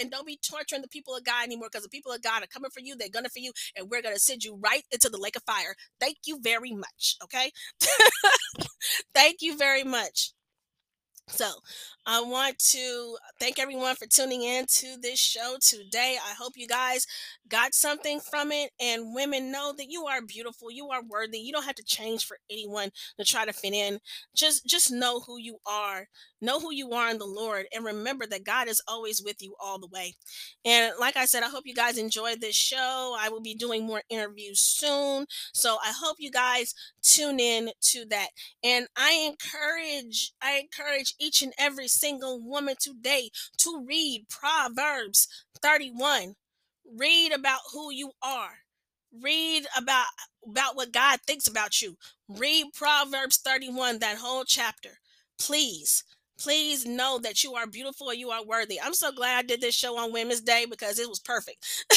and 0.00 0.10
don't 0.10 0.26
be 0.26 0.38
torturing 0.42 0.82
the 0.82 0.88
people 0.88 1.16
of 1.16 1.24
God 1.24 1.44
anymore 1.44 1.68
because 1.70 1.82
the 1.84 1.88
people 1.88 2.12
of 2.12 2.22
God 2.22 2.42
are 2.42 2.46
coming 2.46 2.70
for 2.70 2.80
you. 2.80 2.96
They're 2.96 3.08
gunning 3.08 3.30
for 3.30 3.40
you, 3.40 3.52
and 3.76 3.88
we're 3.90 4.02
gonna 4.02 4.18
send 4.18 4.44
you 4.44 4.58
right 4.62 4.84
into 4.90 5.08
the 5.08 5.18
lake 5.18 5.36
of 5.36 5.42
fire. 5.44 5.74
Thank 6.00 6.18
you 6.26 6.40
very 6.42 6.72
much. 6.72 7.16
Okay. 7.22 7.50
Thank 9.14 9.42
you 9.42 9.56
very 9.56 9.84
much. 9.84 10.32
So, 11.30 11.46
I 12.06 12.22
want 12.22 12.58
to 12.70 13.16
thank 13.38 13.58
everyone 13.58 13.94
for 13.96 14.06
tuning 14.06 14.42
in 14.42 14.64
to 14.66 14.96
this 15.00 15.18
show 15.18 15.56
today. 15.60 16.16
I 16.26 16.32
hope 16.32 16.54
you 16.56 16.66
guys 16.66 17.06
got 17.48 17.74
something 17.74 18.18
from 18.20 18.50
it 18.50 18.70
and 18.80 19.14
women 19.14 19.52
know 19.52 19.74
that 19.76 19.90
you 19.90 20.06
are 20.06 20.22
beautiful, 20.22 20.70
you 20.70 20.88
are 20.88 21.02
worthy. 21.06 21.38
You 21.38 21.52
don't 21.52 21.66
have 21.66 21.74
to 21.74 21.84
change 21.84 22.24
for 22.24 22.38
anyone 22.50 22.90
to 23.18 23.24
try 23.26 23.44
to 23.44 23.52
fit 23.52 23.74
in. 23.74 23.98
Just 24.34 24.66
just 24.66 24.90
know 24.90 25.20
who 25.20 25.38
you 25.38 25.58
are. 25.66 26.06
Know 26.40 26.60
who 26.60 26.72
you 26.72 26.92
are 26.92 27.10
in 27.10 27.18
the 27.18 27.26
Lord 27.26 27.66
and 27.74 27.84
remember 27.84 28.24
that 28.26 28.44
God 28.44 28.68
is 28.68 28.80
always 28.88 29.22
with 29.22 29.42
you 29.42 29.54
all 29.60 29.78
the 29.78 29.88
way. 29.88 30.14
And 30.64 30.92
like 30.98 31.16
I 31.16 31.26
said, 31.26 31.42
I 31.42 31.48
hope 31.48 31.64
you 31.66 31.74
guys 31.74 31.98
enjoyed 31.98 32.40
this 32.40 32.54
show. 32.56 33.16
I 33.18 33.28
will 33.28 33.40
be 33.40 33.54
doing 33.54 33.86
more 33.86 34.02
interviews 34.08 34.60
soon. 34.60 35.26
So 35.52 35.76
I 35.84 35.92
hope 35.96 36.16
you 36.18 36.30
guys 36.30 36.74
tune 37.08 37.40
in 37.40 37.70
to 37.80 38.04
that. 38.06 38.28
And 38.62 38.86
I 38.96 39.12
encourage 39.26 40.32
I 40.42 40.58
encourage 40.60 41.14
each 41.18 41.42
and 41.42 41.52
every 41.58 41.88
single 41.88 42.40
woman 42.40 42.76
today 42.80 43.30
to 43.58 43.84
read 43.86 44.26
Proverbs 44.28 45.28
31. 45.62 46.34
Read 46.96 47.32
about 47.32 47.60
who 47.72 47.90
you 47.92 48.12
are. 48.22 48.58
Read 49.22 49.66
about 49.76 50.06
about 50.46 50.76
what 50.76 50.92
God 50.92 51.20
thinks 51.26 51.46
about 51.46 51.80
you. 51.80 51.96
Read 52.28 52.66
Proverbs 52.74 53.38
31 53.38 53.98
that 54.00 54.18
whole 54.18 54.44
chapter. 54.44 54.98
Please 55.38 56.04
please 56.38 56.86
know 56.86 57.18
that 57.18 57.42
you 57.42 57.54
are 57.54 57.66
beautiful 57.66 58.14
you 58.14 58.30
are 58.30 58.44
worthy. 58.44 58.80
I'm 58.80 58.94
so 58.94 59.10
glad 59.10 59.38
I 59.38 59.42
did 59.42 59.60
this 59.60 59.74
show 59.74 59.98
on 59.98 60.12
Women's 60.12 60.40
Day 60.40 60.66
because 60.70 60.98
it 61.00 61.08
was 61.08 61.18
perfect. 61.18 61.66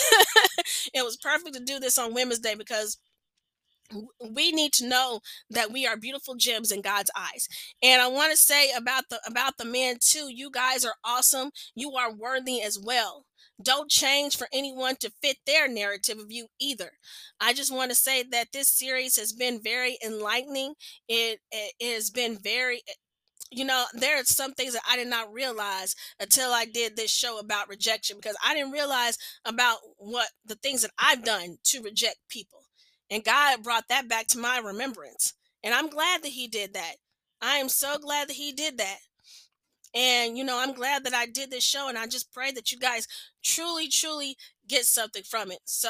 it 0.93 1.04
was 1.06 1.17
perfect 1.17 1.54
to 1.56 1.63
do 1.63 1.80
this 1.80 1.97
on 1.97 2.13
Women's 2.13 2.39
Day 2.39 2.56
because 2.56 2.97
we 4.30 4.51
need 4.51 4.73
to 4.73 4.88
know 4.88 5.21
that 5.49 5.71
we 5.71 5.86
are 5.86 5.97
beautiful 5.97 6.36
gems 6.36 6.71
in 6.71 6.82
God's 6.82 7.12
eyes. 7.15 7.47
And 7.82 8.01
I 8.01 8.08
want 8.08 8.32
to 8.32 8.38
say 8.38 8.71
about 8.75 9.06
the 9.10 9.19
about 9.25 9.58
the 9.58 9.65
men 9.65 9.97
too. 9.99 10.30
You 10.34 10.49
guys 10.51 10.86
are 10.86 10.95
awesome. 11.04 11.51
You 11.75 11.93
are 11.95 12.13
worthy 12.13 12.62
as 12.62 12.80
well. 12.80 13.25
Don't 13.63 13.89
change 13.91 14.38
for 14.38 14.47
anyone 14.51 14.95
to 15.01 15.12
fit 15.21 15.38
their 15.45 15.67
narrative 15.67 16.17
of 16.17 16.32
you 16.32 16.47
either. 16.60 16.91
I 17.39 17.54
just 17.54 17.73
want 17.73 17.91
to 17.91 17.95
say 17.95 18.23
that 18.32 18.47
this 18.54 18.69
series 18.69 19.17
has 19.17 19.34
been 19.34 19.62
very 19.63 19.97
enlightening. 20.04 20.73
It, 21.08 21.39
it 21.51 21.73
has 21.95 22.10
been 22.10 22.38
very 22.41 22.77
eh, 22.88 22.93
you 23.54 23.65
know, 23.65 23.86
there 23.93 24.17
are 24.19 24.23
some 24.23 24.54
things 24.54 24.73
that 24.73 24.84
I 24.89 24.95
did 24.95 25.10
not 25.10 25.32
realize 25.34 25.93
until 26.19 26.51
I 26.51 26.65
did 26.65 26.95
this 26.95 27.12
show 27.12 27.38
about 27.38 27.67
rejection 27.67 28.15
because 28.17 28.38
I 28.43 28.54
didn't 28.56 28.71
realize 28.71 29.17
about 29.45 29.80
what 29.97 30.30
the 30.45 30.56
things 30.56 30.84
that 30.84 30.91
I've 30.97 31.23
done 31.23 31.58
to 31.65 31.82
reject 31.82 32.17
people. 32.30 32.61
And 33.12 33.24
God 33.24 33.62
brought 33.62 33.89
that 33.89 34.08
back 34.08 34.28
to 34.30 34.39
my 34.39 34.60
remembrance. 34.60 35.34
And 35.63 35.76
I'm 35.76 35.89
glad 35.89 36.24
that 36.24 36.30
He 36.30 36.47
did 36.47 36.74
that. 36.74 36.95
I 37.41 37.58
am 37.58 37.69
so 37.69 37.97
glad 38.00 38.30
that 38.30 38.36
He 38.36 38.54
did 38.54 38.78
that. 38.80 38.97
And, 39.93 40.38
you 40.38 40.45
know, 40.45 40.58
I'm 40.60 40.74
glad 40.74 41.04
that 41.04 41.13
I 41.13 41.26
did 41.26 41.52
this 41.52 41.65
show. 41.65 41.89
And 41.89 41.97
I 41.97 42.08
just 42.08 42.32
pray 42.32 42.52
that 42.54 42.71
you 42.71 42.80
guys 42.80 43.08
truly, 43.43 43.89
truly 43.89 44.38
get 44.67 44.86
something 44.86 45.24
from 45.24 45.52
it. 45.52 45.60
So, 45.65 45.89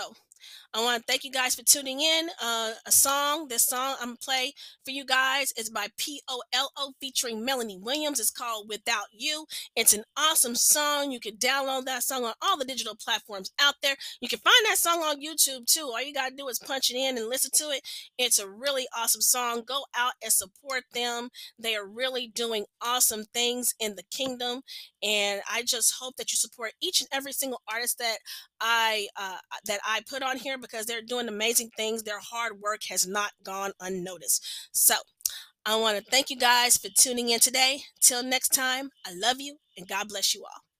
I 0.73 0.81
want 0.81 1.01
to 1.01 1.03
thank 1.05 1.25
you 1.25 1.31
guys 1.31 1.53
for 1.53 1.63
tuning 1.63 1.99
in. 1.99 2.29
Uh, 2.41 2.71
a 2.85 2.91
song, 2.91 3.49
this 3.49 3.65
song 3.65 3.95
I'm 3.99 4.09
gonna 4.09 4.17
play 4.23 4.53
for 4.85 4.91
you 4.91 5.03
guys 5.03 5.51
is 5.57 5.69
by 5.69 5.87
P-O-L-O 5.97 6.93
featuring 7.01 7.43
Melanie 7.43 7.77
Williams. 7.77 8.21
It's 8.21 8.31
called 8.31 8.69
Without 8.69 9.07
You. 9.11 9.45
It's 9.75 9.91
an 9.91 10.05
awesome 10.15 10.55
song. 10.55 11.11
You 11.11 11.19
can 11.19 11.35
download 11.35 11.83
that 11.85 12.03
song 12.03 12.23
on 12.23 12.33
all 12.41 12.57
the 12.57 12.63
digital 12.63 12.95
platforms 12.95 13.51
out 13.59 13.75
there. 13.83 13.95
You 14.21 14.29
can 14.29 14.39
find 14.39 14.65
that 14.69 14.77
song 14.77 14.99
on 14.99 15.21
YouTube 15.21 15.65
too. 15.65 15.91
All 15.91 16.01
you 16.01 16.13
gotta 16.13 16.35
do 16.35 16.47
is 16.47 16.57
punch 16.57 16.89
it 16.89 16.95
in 16.95 17.17
and 17.17 17.27
listen 17.27 17.51
to 17.55 17.65
it. 17.71 17.81
It's 18.17 18.39
a 18.39 18.49
really 18.49 18.87
awesome 18.97 19.21
song. 19.21 19.63
Go 19.67 19.83
out 19.93 20.13
and 20.23 20.31
support 20.31 20.83
them. 20.93 21.29
They 21.59 21.75
are 21.75 21.85
really 21.85 22.27
doing 22.27 22.63
awesome 22.81 23.25
things 23.33 23.75
in 23.81 23.97
the 23.97 24.03
kingdom. 24.09 24.61
And 25.03 25.41
I 25.51 25.63
just 25.63 25.95
hope 25.99 26.15
that 26.15 26.31
you 26.31 26.37
support 26.37 26.71
each 26.81 27.01
and 27.01 27.09
every 27.11 27.33
single 27.33 27.61
artist 27.69 27.97
that 27.97 28.19
I 28.61 29.07
uh, 29.19 29.37
that 29.65 29.79
I 29.85 30.01
put 30.07 30.21
on 30.21 30.37
here 30.37 30.57
because 30.61 30.85
they're 30.85 31.01
doing 31.01 31.27
amazing 31.27 31.71
things. 31.75 32.03
Their 32.03 32.19
hard 32.19 32.61
work 32.61 32.81
has 32.89 33.07
not 33.07 33.31
gone 33.43 33.71
unnoticed. 33.79 34.69
So 34.71 34.95
I 35.65 35.75
want 35.75 35.97
to 35.97 36.03
thank 36.03 36.29
you 36.29 36.37
guys 36.37 36.77
for 36.77 36.89
tuning 36.97 37.29
in 37.29 37.39
today. 37.39 37.81
Till 37.99 38.23
next 38.23 38.49
time, 38.49 38.89
I 39.05 39.11
love 39.13 39.39
you 39.39 39.57
and 39.77 39.87
God 39.87 40.09
bless 40.09 40.33
you 40.33 40.43
all. 40.43 40.70